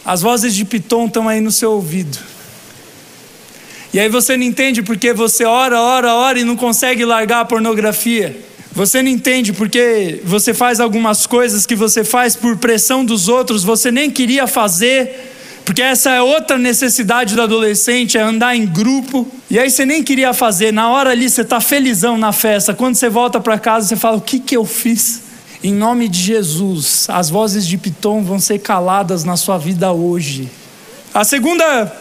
As 0.04 0.22
vozes 0.22 0.54
de 0.54 0.64
Piton 0.64 1.06
estão 1.06 1.28
aí 1.28 1.40
no 1.40 1.50
seu 1.50 1.72
ouvido. 1.72 2.18
E 3.92 4.00
aí 4.00 4.08
você 4.08 4.36
não 4.36 4.44
entende 4.44 4.82
porque 4.82 5.12
você 5.12 5.44
ora, 5.44 5.80
ora, 5.80 6.14
ora 6.14 6.38
e 6.38 6.44
não 6.44 6.56
consegue 6.56 7.04
largar 7.04 7.40
a 7.40 7.44
pornografia. 7.44 8.36
Você 8.72 9.00
não 9.00 9.10
entende 9.10 9.52
porque 9.54 10.20
você 10.22 10.52
faz 10.52 10.80
algumas 10.80 11.26
coisas 11.26 11.64
que 11.64 11.74
você 11.74 12.04
faz 12.04 12.36
por 12.36 12.58
pressão 12.58 13.04
dos 13.04 13.26
outros, 13.26 13.64
você 13.64 13.90
nem 13.90 14.10
queria 14.10 14.46
fazer, 14.46 15.35
porque 15.66 15.82
essa 15.82 16.12
é 16.12 16.22
outra 16.22 16.56
necessidade 16.56 17.34
do 17.34 17.42
adolescente, 17.42 18.16
é 18.16 18.22
andar 18.22 18.54
em 18.54 18.64
grupo. 18.64 19.26
E 19.50 19.58
aí 19.58 19.68
você 19.68 19.84
nem 19.84 20.00
queria 20.00 20.32
fazer, 20.32 20.72
na 20.72 20.88
hora 20.88 21.10
ali 21.10 21.28
você 21.28 21.42
está 21.42 21.60
felizão 21.60 22.16
na 22.16 22.32
festa. 22.32 22.72
Quando 22.72 22.94
você 22.94 23.08
volta 23.08 23.40
para 23.40 23.58
casa, 23.58 23.88
você 23.88 23.96
fala: 23.96 24.16
O 24.16 24.20
que, 24.20 24.38
que 24.38 24.56
eu 24.56 24.64
fiz? 24.64 25.22
Em 25.64 25.74
nome 25.74 26.08
de 26.08 26.20
Jesus, 26.20 27.08
as 27.10 27.28
vozes 27.28 27.66
de 27.66 27.76
Piton 27.76 28.22
vão 28.22 28.38
ser 28.38 28.60
caladas 28.60 29.24
na 29.24 29.36
sua 29.36 29.58
vida 29.58 29.90
hoje. 29.90 30.48
A 31.12 31.24
segunda 31.24 31.92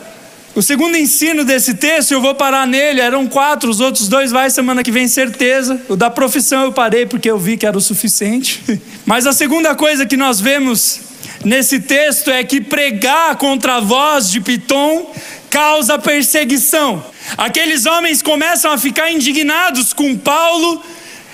o 0.55 0.61
segundo 0.61 0.95
ensino 0.95 1.43
desse 1.43 1.73
texto, 1.73 2.11
eu 2.11 2.21
vou 2.21 2.35
parar 2.35 2.67
nele, 2.67 3.01
eram 3.01 3.27
quatro, 3.27 3.69
os 3.69 3.79
outros 3.79 4.07
dois 4.07 4.31
vai 4.31 4.51
semana 4.51 4.83
que 4.83 4.91
vem, 4.91 5.07
certeza. 5.07 5.81
O 5.89 5.95
da 5.95 6.11
profissão 6.11 6.61
eu 6.61 6.71
parei 6.71 7.07
porque 7.07 7.29
eu 7.29 7.39
vi 7.39 7.57
que 7.57 7.65
era 7.65 7.75
o 7.75 7.81
suficiente. 7.81 8.63
Mas 9.07 9.25
a 9.25 9.33
segunda 9.33 9.73
coisa 9.73 10.05
que 10.05 10.15
nós 10.15 10.39
vemos 10.39 11.14
nesse 11.45 11.79
texto 11.79 12.29
é 12.29 12.43
que 12.43 12.59
pregar 12.59 13.37
contra 13.37 13.75
a 13.75 13.79
voz 13.79 14.29
de 14.29 14.41
Piton 14.41 15.13
causa 15.49 15.97
perseguição. 15.97 17.05
Aqueles 17.37 17.85
homens 17.85 18.21
começam 18.21 18.71
a 18.71 18.77
ficar 18.77 19.09
indignados 19.11 19.93
com 19.93 20.17
Paulo 20.17 20.83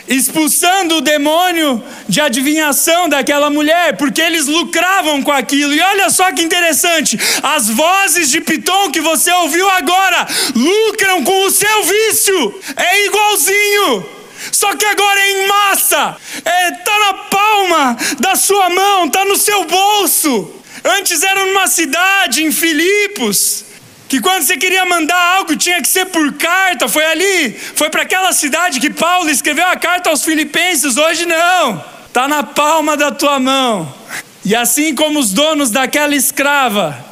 expulsando 0.07 0.97
o 0.97 1.01
demônio 1.01 1.81
de 2.07 2.19
adivinhação 2.19 3.07
daquela 3.07 3.49
mulher, 3.49 3.95
porque 3.95 4.21
eles 4.21 4.45
lucravam 4.45 5.21
com 5.23 5.31
aquilo. 5.31 5.73
E 5.73 5.79
olha 5.79 6.09
só 6.09 6.31
que 6.31 6.43
interessante: 6.43 7.17
as 7.41 7.69
vozes 7.69 8.29
de 8.29 8.41
Piton 8.41 8.91
que 8.91 8.99
você 8.99 9.31
ouviu 9.31 9.69
agora 9.69 10.27
lucram 10.53 11.23
com 11.23 11.45
o 11.45 11.51
seu 11.51 11.83
vício, 11.83 12.61
é 12.75 13.05
igualzinho. 13.05 14.20
Só 14.51 14.75
que 14.75 14.85
agora 14.85 15.19
é 15.19 15.31
em 15.31 15.47
massa, 15.47 16.17
é, 16.43 16.71
tá 16.71 16.99
na 16.99 17.13
palma 17.13 17.97
da 18.19 18.35
sua 18.35 18.69
mão, 18.69 19.09
tá 19.09 19.25
no 19.25 19.37
seu 19.37 19.65
bolso. 19.65 20.55
Antes 20.83 21.23
era 21.23 21.45
numa 21.45 21.67
cidade, 21.67 22.43
em 22.43 22.51
Filipos 22.51 23.65
que 24.11 24.19
quando 24.19 24.43
você 24.43 24.57
queria 24.57 24.83
mandar 24.83 25.37
algo 25.37 25.55
tinha 25.55 25.81
que 25.81 25.87
ser 25.87 26.07
por 26.07 26.33
carta. 26.33 26.89
Foi 26.89 27.05
ali, 27.05 27.53
foi 27.53 27.89
para 27.89 28.01
aquela 28.01 28.33
cidade 28.33 28.77
que 28.81 28.89
Paulo 28.89 29.29
escreveu 29.29 29.65
a 29.65 29.77
carta 29.77 30.09
aos 30.09 30.25
Filipenses. 30.25 30.97
Hoje 30.97 31.25
não, 31.25 31.81
está 32.07 32.27
na 32.27 32.43
palma 32.43 32.97
da 32.97 33.09
tua 33.09 33.39
mão. 33.39 33.95
E 34.43 34.53
assim 34.53 34.93
como 34.93 35.17
os 35.17 35.31
donos 35.31 35.71
daquela 35.71 36.13
escrava, 36.13 37.05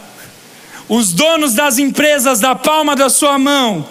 os 0.90 1.14
donos 1.14 1.54
das 1.54 1.78
empresas 1.78 2.42
da 2.42 2.54
palma 2.54 2.98
da 2.98 3.10
sua 3.10 3.40
mão, 3.40 3.88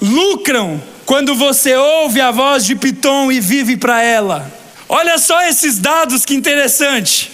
lucram 0.00 0.82
quando 1.06 1.34
você 1.34 1.74
ouve 1.74 2.20
a 2.20 2.30
voz 2.30 2.66
de 2.66 2.76
Piton 2.76 3.32
e 3.32 3.40
vive 3.40 3.76
para 3.76 4.02
ela. 4.02 4.52
Olha 4.88 5.16
só 5.16 5.42
esses 5.44 5.78
dados 5.78 6.24
que 6.24 6.34
interessante. 6.34 7.32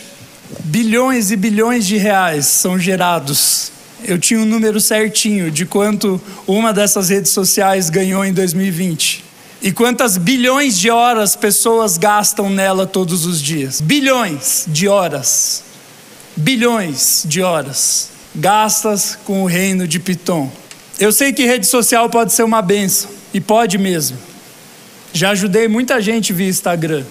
Bilhões 0.61 1.33
e 1.33 1.37
bilhões 1.37 1.87
de 1.87 1.97
reais 1.97 2.47
são 2.47 2.79
gerados 2.79 3.73
eu 4.05 4.19
tinha 4.19 4.41
um 4.41 4.45
número 4.45 4.81
certinho 4.81 5.51
de 5.51 5.65
quanto 5.65 6.21
uma 6.47 6.73
dessas 6.73 7.09
redes 7.09 7.31
sociais 7.31 7.89
ganhou 7.89 8.25
em 8.25 8.33
2020. 8.33 9.25
E 9.63 9.71
quantas 9.71 10.17
bilhões 10.17 10.77
de 10.77 10.91
horas 10.91 11.37
pessoas 11.37 11.97
gastam 11.97 12.51
nela 12.51 12.85
todos 12.85 13.25
os 13.25 13.41
dias? 13.41 13.81
Bilhões 13.81 14.65
de 14.67 14.89
horas. 14.89 15.63
Bilhões 16.35 17.23
de 17.27 17.43
horas 17.43 18.11
gastas 18.35 19.17
com 19.25 19.43
o 19.43 19.47
reino 19.47 19.87
de 19.87 20.01
Piton. 20.01 20.51
Eu 20.99 21.13
sei 21.13 21.33
que 21.33 21.45
rede 21.45 21.67
social 21.67 22.09
pode 22.09 22.33
ser 22.33 22.43
uma 22.43 22.63
benção, 22.63 23.11
e 23.33 23.40
pode 23.40 23.79
mesmo. 23.79 24.16
Já 25.12 25.31
ajudei 25.31 25.68
muita 25.68 26.01
gente 26.01 26.33
via 26.33 26.49
Instagram. 26.49 27.05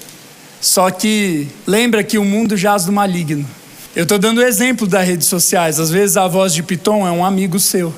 Só 0.59 0.89
que 0.91 1.47
lembra 1.65 2.03
que 2.03 2.17
o 2.17 2.25
mundo 2.25 2.55
jaz 2.55 2.85
do 2.85 2.91
maligno. 2.91 3.47
Eu 3.95 4.03
estou 4.03 4.17
dando 4.17 4.41
exemplo 4.41 4.87
das 4.87 5.05
redes 5.05 5.27
sociais. 5.27 5.79
Às 5.79 5.89
vezes 5.89 6.17
a 6.17 6.27
voz 6.27 6.53
de 6.53 6.63
Piton 6.63 7.07
é 7.07 7.11
um 7.11 7.25
amigo 7.25 7.59
seu. 7.59 7.93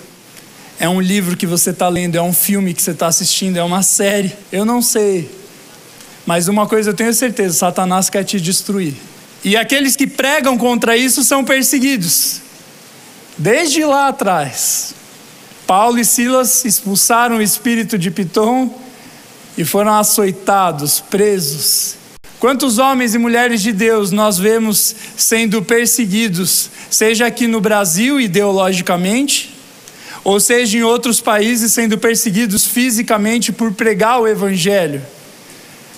É 0.79 0.89
um 0.89 0.99
livro 0.99 1.38
que 1.38 1.45
você 1.45 1.69
está 1.69 1.88
lendo, 1.88 2.15
é 2.15 2.21
um 2.21 2.33
filme 2.33 2.73
que 2.73 2.81
você 2.81 2.91
está 2.91 3.07
assistindo, 3.07 3.57
é 3.57 3.63
uma 3.63 3.83
série. 3.83 4.33
Eu 4.51 4.65
não 4.65 4.81
sei. 4.81 5.29
Mas 6.25 6.47
uma 6.47 6.67
coisa 6.67 6.89
eu 6.89 6.93
tenho 6.93 7.13
certeza: 7.13 7.53
Satanás 7.57 8.09
quer 8.09 8.23
te 8.23 8.39
destruir. 8.39 8.95
E 9.43 9.57
aqueles 9.57 9.95
que 9.95 10.07
pregam 10.07 10.57
contra 10.57 10.95
isso 10.95 11.23
são 11.23 11.43
perseguidos. 11.43 12.41
Desde 13.38 13.83
lá 13.83 14.07
atrás. 14.07 14.95
Paulo 15.65 15.99
e 15.99 16.06
Silas 16.06 16.65
expulsaram 16.65 17.38
o 17.38 17.41
espírito 17.41 17.97
de 17.97 18.12
Piton 18.12 18.73
e 19.58 19.63
foram 19.63 19.93
açoitados, 19.93 20.99
presos. 20.99 21.95
Quantos 22.39 22.78
homens 22.78 23.15
e 23.15 23.17
mulheres 23.17 23.62
de 23.62 23.71
Deus 23.71 24.12
nós 24.12 24.38
vemos 24.38 24.93
sendo 25.15 25.62
perseguidos, 25.62 26.69
seja 26.89 27.26
aqui 27.26 27.47
no 27.47 27.62
Brasil 27.62 28.19
ideologicamente, 28.19 29.56
ou 30.26 30.39
seja 30.39 30.78
em 30.78 30.84
outros 30.84 31.21
países 31.21 31.71
sendo 31.71 31.97
perseguidos 31.97 32.65
fisicamente 32.65 33.54
por 33.54 33.71
pregar 33.71 34.19
o 34.19 34.28
Evangelho, 34.28 35.02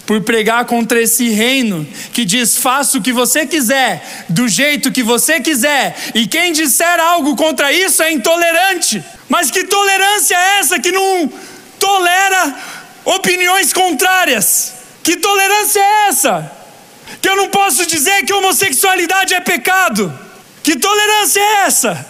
por 0.05 0.21
pregar 0.21 0.65
contra 0.65 1.01
esse 1.01 1.29
reino 1.29 1.87
que 2.13 2.23
diz: 2.23 2.55
faça 2.55 2.99
o 2.99 3.01
que 3.01 3.11
você 3.11 3.47
quiser, 3.47 4.25
do 4.29 4.47
jeito 4.47 4.91
que 4.91 5.01
você 5.01 5.39
quiser, 5.39 5.95
e 6.13 6.27
quem 6.27 6.53
disser 6.53 6.99
algo 6.99 7.35
contra 7.35 7.71
isso 7.71 8.03
é 8.03 8.11
intolerante. 8.11 9.03
Mas 9.27 9.49
que 9.49 9.63
tolerância 9.63 10.35
é 10.35 10.59
essa 10.59 10.79
que 10.79 10.91
não 10.91 11.31
tolera 11.79 12.55
opiniões 13.03 13.73
contrárias? 13.73 14.73
Que 15.03 15.17
tolerância 15.17 15.79
é 15.79 16.07
essa? 16.07 16.51
Que 17.21 17.29
eu 17.29 17.35
não 17.35 17.49
posso 17.49 17.85
dizer 17.85 18.23
que 18.23 18.33
homossexualidade 18.33 19.33
é 19.33 19.39
pecado. 19.39 20.13
Que 20.63 20.77
tolerância 20.77 21.39
é 21.39 21.65
essa? 21.65 22.07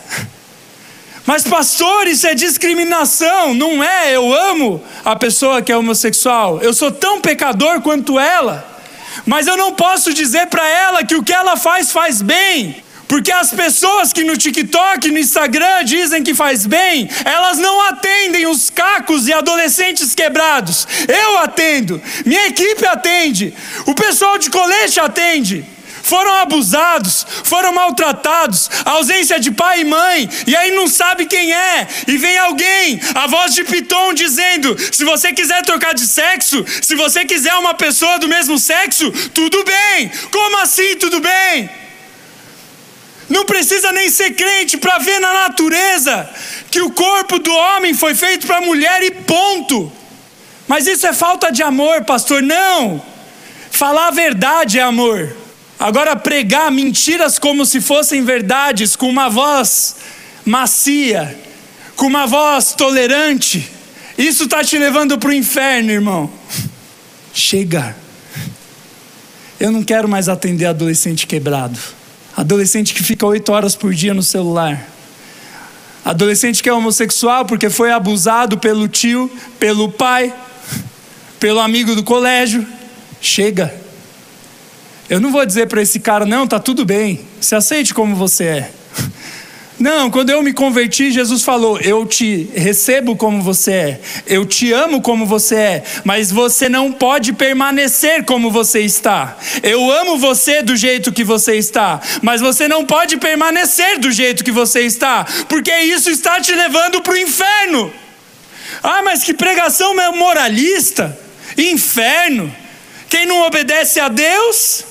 Mas, 1.26 1.44
pastor, 1.44 2.08
isso 2.08 2.28
é 2.28 2.36
discriminação, 2.36 3.54
não 3.54 3.84
é? 3.84 4.16
Eu 4.16 4.32
amo 4.32 4.84
a 5.04 5.16
pessoa 5.16 5.62
que 5.62 5.72
é 5.72 5.78
homossexual, 5.78 6.62
eu 6.62 6.74
sou 6.74 6.92
tão 6.92 7.20
pecador 7.20 7.82
quanto 7.82 8.20
ela, 8.20 8.64
mas 9.26 9.48
eu 9.48 9.58
não 9.58 9.74
posso 9.74 10.14
dizer 10.14 10.48
para 10.48 10.68
ela 10.68 11.04
que 11.04 11.16
o 11.16 11.24
que 11.24 11.34
ela 11.34 11.58
faz 11.58 11.92
faz 11.92 12.22
bem. 12.22 12.85
Porque 13.08 13.32
as 13.32 13.52
pessoas 13.52 14.12
que 14.12 14.24
no 14.24 14.38
TikTok, 14.38 15.12
no 15.12 15.20
Instagram 15.20 15.84
dizem 15.84 16.24
que 16.24 16.34
faz 16.34 16.66
bem, 16.66 17.10
elas 17.24 17.58
não 17.58 17.82
atendem 17.82 18.48
os 18.48 18.70
cacos 18.70 19.28
e 19.28 19.34
adolescentes 19.34 20.16
quebrados. 20.16 20.88
Eu 21.08 21.38
atendo, 21.40 22.02
minha 22.26 22.48
equipe 22.48 22.86
atende, 22.86 23.54
o 23.86 23.94
pessoal 23.94 24.38
de 24.38 24.50
colete 24.50 25.00
atende. 25.00 25.66
Foram 26.04 26.36
abusados, 26.36 27.26
foram 27.44 27.74
maltratados, 27.74 28.70
ausência 28.86 29.40
de 29.40 29.50
pai 29.50 29.82
e 29.82 29.86
mãe, 29.86 30.30
e 30.46 30.56
aí 30.56 30.70
não 30.70 30.88
sabe 30.88 31.26
quem 31.26 31.52
é, 31.52 31.88
e 32.08 32.16
vem 32.16 32.38
alguém, 32.38 33.00
a 33.16 33.26
voz 33.26 33.56
de 33.56 33.64
Piton 33.64 34.14
dizendo: 34.14 34.78
se 34.92 35.04
você 35.04 35.34
quiser 35.34 35.64
trocar 35.64 35.96
de 35.96 36.06
sexo, 36.06 36.64
se 36.80 36.94
você 36.94 37.26
quiser 37.26 37.56
uma 37.56 37.74
pessoa 37.74 38.20
do 38.20 38.28
mesmo 38.28 38.60
sexo, 38.60 39.12
tudo 39.34 39.64
bem. 39.64 40.12
Como 40.32 40.60
assim 40.60 40.96
tudo 40.96 41.20
bem? 41.20 41.85
Não 43.28 43.46
precisa 43.46 43.92
nem 43.92 44.10
ser 44.10 44.32
crente 44.32 44.78
para 44.78 45.00
ver 45.00 45.20
na 45.20 45.34
natureza 45.34 46.30
que 46.70 46.82
o 46.82 46.92
corpo 46.92 47.40
do 47.40 47.54
homem 47.54 47.94
foi 47.94 48.14
feito 48.14 48.46
para 48.46 48.58
a 48.58 48.62
mulher 48.62 49.02
e 49.04 49.12
ponto. 49.12 49.92
Mas 50.68 50.88
isso 50.88 51.08
é 51.08 51.14
falta 51.14 51.52
de 51.52 51.64
amor, 51.64 52.04
pastor? 52.04 52.42
Não. 52.42 53.02
Falar 53.72 54.08
a 54.08 54.12
verdade 54.12 54.80
é 54.80 54.82
amor. 54.82 55.36
Agora, 55.80 56.16
pregar 56.16 56.72
mentiras 56.72 57.38
como 57.38 57.66
se 57.66 57.82
fossem 57.82 58.24
verdades, 58.24 58.96
com 58.96 59.10
uma 59.10 59.30
voz 59.30 59.96
macia, 60.46 61.38
com 61.96 62.06
uma 62.06 62.28
voz 62.28 62.74
tolerante, 62.74 63.70
isso 64.18 64.46
está 64.46 64.64
te 64.64 64.78
levando 64.78 65.18
para 65.18 65.30
o 65.30 65.34
inferno, 65.34 65.92
irmão. 65.92 66.32
Chega. 67.34 67.96
Eu 69.60 69.72
não 69.72 69.84
quero 69.84 70.08
mais 70.08 70.30
atender 70.30 70.66
adolescente 70.66 71.28
quebrado. 71.28 71.80
Adolescente 72.36 72.94
que 72.94 73.04
fica 73.04 73.26
oito 73.26 73.52
horas 73.52 73.76
por 73.76 73.94
dia 73.94 74.14
no 74.14 74.24
celular. 74.24 74.90
Adolescente 76.04 76.62
que 76.62 76.70
é 76.70 76.74
homossexual 76.74 77.46
porque 77.46 77.70
foi 77.70 77.92
abusado 77.92 78.58
pelo 78.58 78.88
tio, 78.88 79.32
pelo 79.60 79.92
pai, 79.92 80.34
pelo 81.40 81.60
amigo 81.60 81.96
do 81.96 82.04
colégio. 82.04 82.68
Chega. 83.22 83.74
Eu 85.10 85.20
não 85.20 85.32
vou 85.32 85.46
dizer 85.46 85.68
para 85.68 85.82
esse 85.82 86.00
cara, 86.00 86.26
não, 86.26 86.46
tá 86.48 86.60
tudo 86.60 86.84
bem, 86.84 87.22
se 87.40 87.56
aceite 87.56 87.94
como 87.94 88.16
você 88.16 88.44
é. 88.44 88.72
Não, 89.78 90.10
quando 90.10 90.30
eu 90.30 90.42
me 90.42 90.54
converti, 90.54 91.12
Jesus 91.12 91.44
falou: 91.44 91.80
Eu 91.82 92.06
te 92.06 92.50
recebo 92.56 93.16
como 93.16 93.42
você 93.42 93.72
é, 93.72 94.00
eu 94.26 94.46
te 94.46 94.72
amo 94.72 95.02
como 95.02 95.26
você 95.26 95.56
é, 95.56 95.84
mas 96.06 96.32
você 96.32 96.70
não 96.70 96.94
pode 96.94 97.34
permanecer 97.34 98.24
como 98.24 98.50
você 98.50 98.80
está. 98.80 99.38
Eu 99.62 99.92
amo 99.92 100.18
você 100.18 100.62
do 100.62 100.78
jeito 100.78 101.12
que 101.12 101.26
você 101.26 101.58
está, 101.58 102.00
mas 102.22 102.40
você 102.40 102.70
não 102.70 102.86
pode 102.86 103.18
permanecer 103.18 104.00
do 104.00 104.12
jeito 104.12 104.46
que 104.46 104.52
você 104.52 104.82
está, 104.82 105.26
porque 105.50 105.76
isso 105.80 106.10
está 106.10 106.40
te 106.40 106.54
levando 106.54 107.02
para 107.02 107.14
o 107.14 107.18
inferno. 107.18 107.92
Ah, 108.82 109.02
mas 109.04 109.24
que 109.24 109.34
pregação 109.34 109.94
moralista! 110.16 111.18
Inferno! 111.58 112.54
Quem 113.10 113.26
não 113.26 113.46
obedece 113.46 114.00
a 114.00 114.08
Deus, 114.08 114.84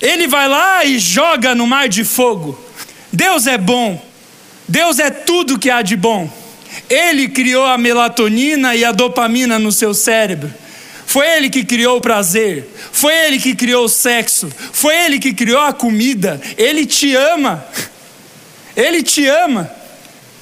ele 0.00 0.26
vai 0.26 0.48
lá 0.48 0.84
e 0.84 0.98
joga 0.98 1.54
no 1.54 1.66
mar 1.66 1.88
de 1.88 2.02
fogo. 2.02 2.58
Deus 3.12 3.46
é 3.46 3.56
bom, 3.56 4.05
Deus 4.68 4.98
é 4.98 5.10
tudo 5.10 5.58
que 5.58 5.70
há 5.70 5.82
de 5.82 5.96
bom. 5.96 6.30
Ele 6.90 7.28
criou 7.28 7.64
a 7.64 7.78
melatonina 7.78 8.74
e 8.74 8.84
a 8.84 8.92
dopamina 8.92 9.58
no 9.58 9.72
seu 9.72 9.94
cérebro. 9.94 10.52
Foi 11.06 11.26
ele 11.26 11.48
que 11.48 11.64
criou 11.64 11.98
o 11.98 12.00
prazer, 12.00 12.68
foi 12.92 13.14
ele 13.26 13.38
que 13.38 13.54
criou 13.54 13.84
o 13.84 13.88
sexo, 13.88 14.50
foi 14.72 14.94
ele 15.04 15.18
que 15.20 15.32
criou 15.32 15.60
a 15.60 15.72
comida. 15.72 16.40
Ele 16.58 16.84
te 16.84 17.14
ama, 17.14 17.64
ele 18.76 19.02
te 19.02 19.26
ama. 19.26 19.70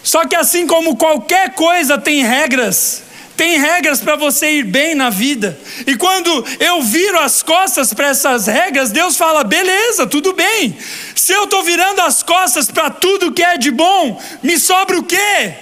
Só 0.03 0.27
que 0.27 0.35
assim 0.35 0.67
como 0.67 0.97
qualquer 0.97 1.55
coisa 1.55 1.97
tem 1.97 2.25
regras, 2.25 3.04
tem 3.37 3.59
regras 3.59 4.01
para 4.01 4.17
você 4.17 4.59
ir 4.59 4.65
bem 4.65 4.95
na 4.95 5.11
vida. 5.11 5.59
E 5.87 5.97
quando 5.97 6.45
eu 6.61 6.83
viro 6.83 7.19
as 7.19 7.43
costas 7.43 7.93
para 7.93 8.09
essas 8.09 8.47
regras, 8.47 8.91
Deus 8.91 9.17
fala: 9.17 9.43
beleza, 9.43 10.07
tudo 10.07 10.33
bem. 10.33 10.77
Se 11.17 11.33
eu 11.33 11.45
estou 11.45 11.63
virando 11.63 12.01
as 12.01 12.23
costas 12.23 12.71
para 12.71 12.91
tudo 12.91 13.33
que 13.33 13.43
é 13.43 13.59
de 13.59 13.71
bom, 13.71 14.21
me 14.43 14.59
sobra 14.59 14.99
o 14.99 15.03
quê? 15.03 15.55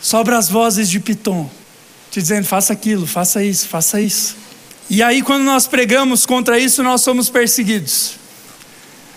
Sobra 0.00 0.36
as 0.36 0.48
vozes 0.48 0.90
de 0.90 0.98
Piton, 0.98 1.48
te 2.10 2.20
dizendo: 2.20 2.46
faça 2.46 2.72
aquilo, 2.72 3.06
faça 3.06 3.44
isso, 3.44 3.68
faça 3.68 4.00
isso. 4.00 4.36
E 4.90 5.02
aí, 5.02 5.22
quando 5.22 5.44
nós 5.44 5.68
pregamos 5.68 6.26
contra 6.26 6.58
isso, 6.58 6.82
nós 6.82 7.00
somos 7.00 7.30
perseguidos. 7.30 8.16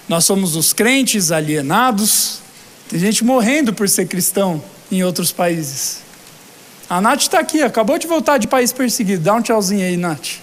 Nós 0.08 0.24
somos 0.24 0.56
os 0.56 0.72
crentes 0.72 1.32
alienados. 1.32 2.40
Tem 2.88 3.00
gente 3.00 3.24
morrendo 3.24 3.74
por 3.74 3.90
ser 3.90 4.08
cristão 4.08 4.64
em 4.92 5.04
outros 5.04 5.32
países. 5.32 6.05
A 6.90 7.02
Nath 7.02 7.22
está 7.22 7.40
aqui, 7.40 7.62
acabou 7.64 7.98
de 7.98 8.06
voltar 8.06 8.38
de 8.38 8.48
país 8.48 8.72
perseguido. 8.72 9.24
Dá 9.24 9.34
um 9.34 9.42
tchauzinho 9.42 9.84
aí, 9.84 9.98
Nath. 9.98 10.40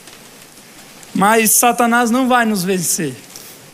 Mas 1.15 1.53
Satanás 1.53 2.11
não 2.11 2.29
vai 2.29 2.45
nos 2.45 2.65
vencer. 2.65 3.15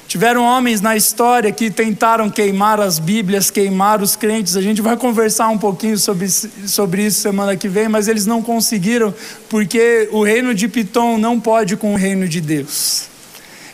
Tiveram 0.06 0.42
homens 0.42 0.80
na 0.80 0.96
história 0.96 1.52
que 1.52 1.70
tentaram 1.70 2.30
queimar 2.30 2.80
as 2.80 2.98
Bíblias, 2.98 3.50
queimar 3.50 4.02
os 4.02 4.16
crentes. 4.16 4.56
A 4.56 4.62
gente 4.62 4.80
vai 4.80 4.96
conversar 4.96 5.48
um 5.48 5.58
pouquinho 5.58 5.98
sobre, 5.98 6.28
sobre 6.28 7.06
isso 7.06 7.20
semana 7.20 7.56
que 7.56 7.68
vem, 7.68 7.88
mas 7.88 8.08
eles 8.08 8.24
não 8.24 8.42
conseguiram, 8.42 9.14
porque 9.50 10.08
o 10.10 10.22
reino 10.22 10.54
de 10.54 10.66
Pitom 10.66 11.18
não 11.18 11.38
pode 11.38 11.76
com 11.76 11.92
o 11.92 11.96
reino 11.96 12.26
de 12.26 12.40
Deus. 12.40 13.04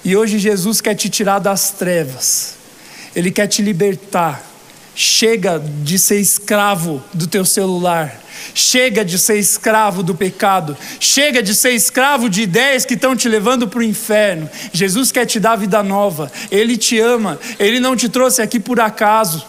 E 0.05 0.17
hoje 0.17 0.39
Jesus 0.39 0.81
quer 0.81 0.95
te 0.95 1.09
tirar 1.09 1.39
das 1.39 1.71
trevas, 1.71 2.57
Ele 3.15 3.31
quer 3.31 3.47
te 3.47 3.63
libertar. 3.63 4.54
Chega 4.95 5.59
de 5.59 5.99
ser 5.99 6.21
escravo 6.21 7.03
do 7.13 7.27
teu 7.27 7.45
celular. 7.45 8.21
Chega 8.55 9.05
de 9.05 9.19
ser 9.19 9.39
escravo 9.39 10.03
do 10.03 10.15
pecado. 10.15 10.77
Chega 11.01 11.43
de 11.43 11.55
ser 11.55 11.73
escravo 11.73 12.29
de 12.29 12.43
ideias 12.43 12.85
que 12.85 12.95
estão 12.95 13.17
te 13.17 13.29
levando 13.29 13.67
para 13.67 13.81
o 13.81 13.83
inferno. 13.83 14.49
Jesus 14.73 15.11
quer 15.11 15.27
te 15.27 15.41
dar 15.41 15.57
vida 15.57 15.83
nova. 15.83 16.31
Ele 16.51 16.77
te 16.77 16.99
ama. 16.99 17.39
Ele 17.59 17.81
não 17.81 17.97
te 17.97 18.09
trouxe 18.09 18.43
aqui 18.43 18.61
por 18.61 18.81
acaso. 18.81 19.45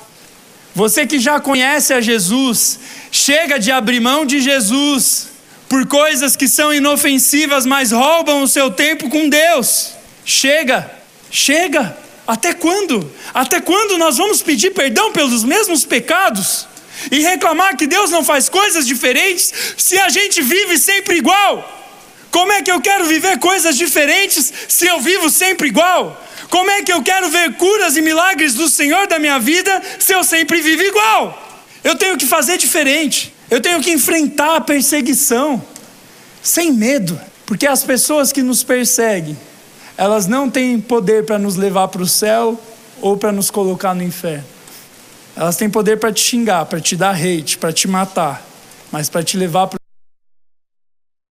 Você 0.73 1.05
que 1.07 1.19
já 1.19 1.39
conhece 1.39 1.93
a 1.93 2.01
Jesus, 2.01 2.79
chega 3.11 3.57
de 3.57 3.71
abrir 3.71 3.99
mão 4.01 4.25
de 4.25 4.41
Jesus 4.41 5.29
por 5.69 5.85
coisas 5.87 6.35
que 6.35 6.47
são 6.47 6.73
inofensivas, 6.73 7.65
mas 7.65 7.91
roubam 7.91 8.43
o 8.43 8.47
seu 8.47 8.69
tempo 8.69 9.09
com 9.09 9.29
Deus. 9.29 9.91
Chega, 10.25 10.91
chega. 11.31 12.04
Até 12.27 12.53
quando? 12.53 13.11
Até 13.33 13.61
quando 13.61 13.97
nós 13.97 14.17
vamos 14.17 14.41
pedir 14.41 14.71
perdão 14.71 15.11
pelos 15.11 15.43
mesmos 15.43 15.85
pecados? 15.85 16.67
E 17.11 17.19
reclamar 17.19 17.75
que 17.75 17.85
Deus 17.85 18.09
não 18.09 18.23
faz 18.23 18.49
coisas 18.49 18.87
diferentes 18.87 19.53
se 19.77 19.97
a 19.97 20.09
gente 20.09 20.41
vive 20.41 20.77
sempre 20.77 21.17
igual? 21.17 21.71
Como 22.31 22.51
é 22.51 22.61
que 22.61 22.71
eu 22.71 22.81
quero 22.81 23.05
viver 23.05 23.37
coisas 23.39 23.77
diferentes 23.77 24.51
se 24.67 24.87
eu 24.87 24.99
vivo 24.99 25.29
sempre 25.29 25.67
igual? 25.67 26.21
Como 26.49 26.69
é 26.69 26.81
que 26.81 26.91
eu 26.91 27.01
quero 27.03 27.29
ver 27.29 27.53
curas 27.53 27.95
e 27.95 28.01
milagres 28.01 28.53
do 28.53 28.67
Senhor 28.67 29.07
da 29.07 29.19
minha 29.19 29.39
vida 29.39 29.81
se 29.99 30.13
eu 30.13 30.23
sempre 30.23 30.61
vivo 30.61 30.83
igual? 30.83 31.41
Eu 31.83 31.95
tenho 31.95 32.17
que 32.17 32.25
fazer 32.25 32.57
diferente. 32.57 33.33
Eu 33.49 33.61
tenho 33.61 33.79
que 33.81 33.91
enfrentar 33.91 34.55
a 34.55 34.61
perseguição 34.61 35.63
sem 36.41 36.71
medo, 36.71 37.19
porque 37.45 37.67
as 37.67 37.83
pessoas 37.83 38.31
que 38.31 38.41
nos 38.41 38.63
perseguem 38.63 39.37
elas 39.97 40.27
não 40.27 40.49
têm 40.49 40.79
poder 40.79 41.25
para 41.25 41.39
nos 41.39 41.55
levar 41.55 41.87
para 41.87 42.01
o 42.01 42.07
céu 42.07 42.59
ou 43.01 43.17
para 43.17 43.31
nos 43.31 43.49
colocar 43.49 43.93
no 43.93 44.03
inferno. 44.03 44.45
Elas 45.35 45.57
têm 45.57 45.69
poder 45.69 45.99
para 45.99 46.11
te 46.11 46.21
xingar, 46.21 46.65
para 46.65 46.79
te 46.79 46.95
dar 46.95 47.15
hate, 47.15 47.57
para 47.57 47.73
te 47.73 47.87
matar, 47.87 48.45
mas 48.91 49.09
para 49.09 49.23
te 49.23 49.37
levar 49.37 49.67
para 49.67 49.84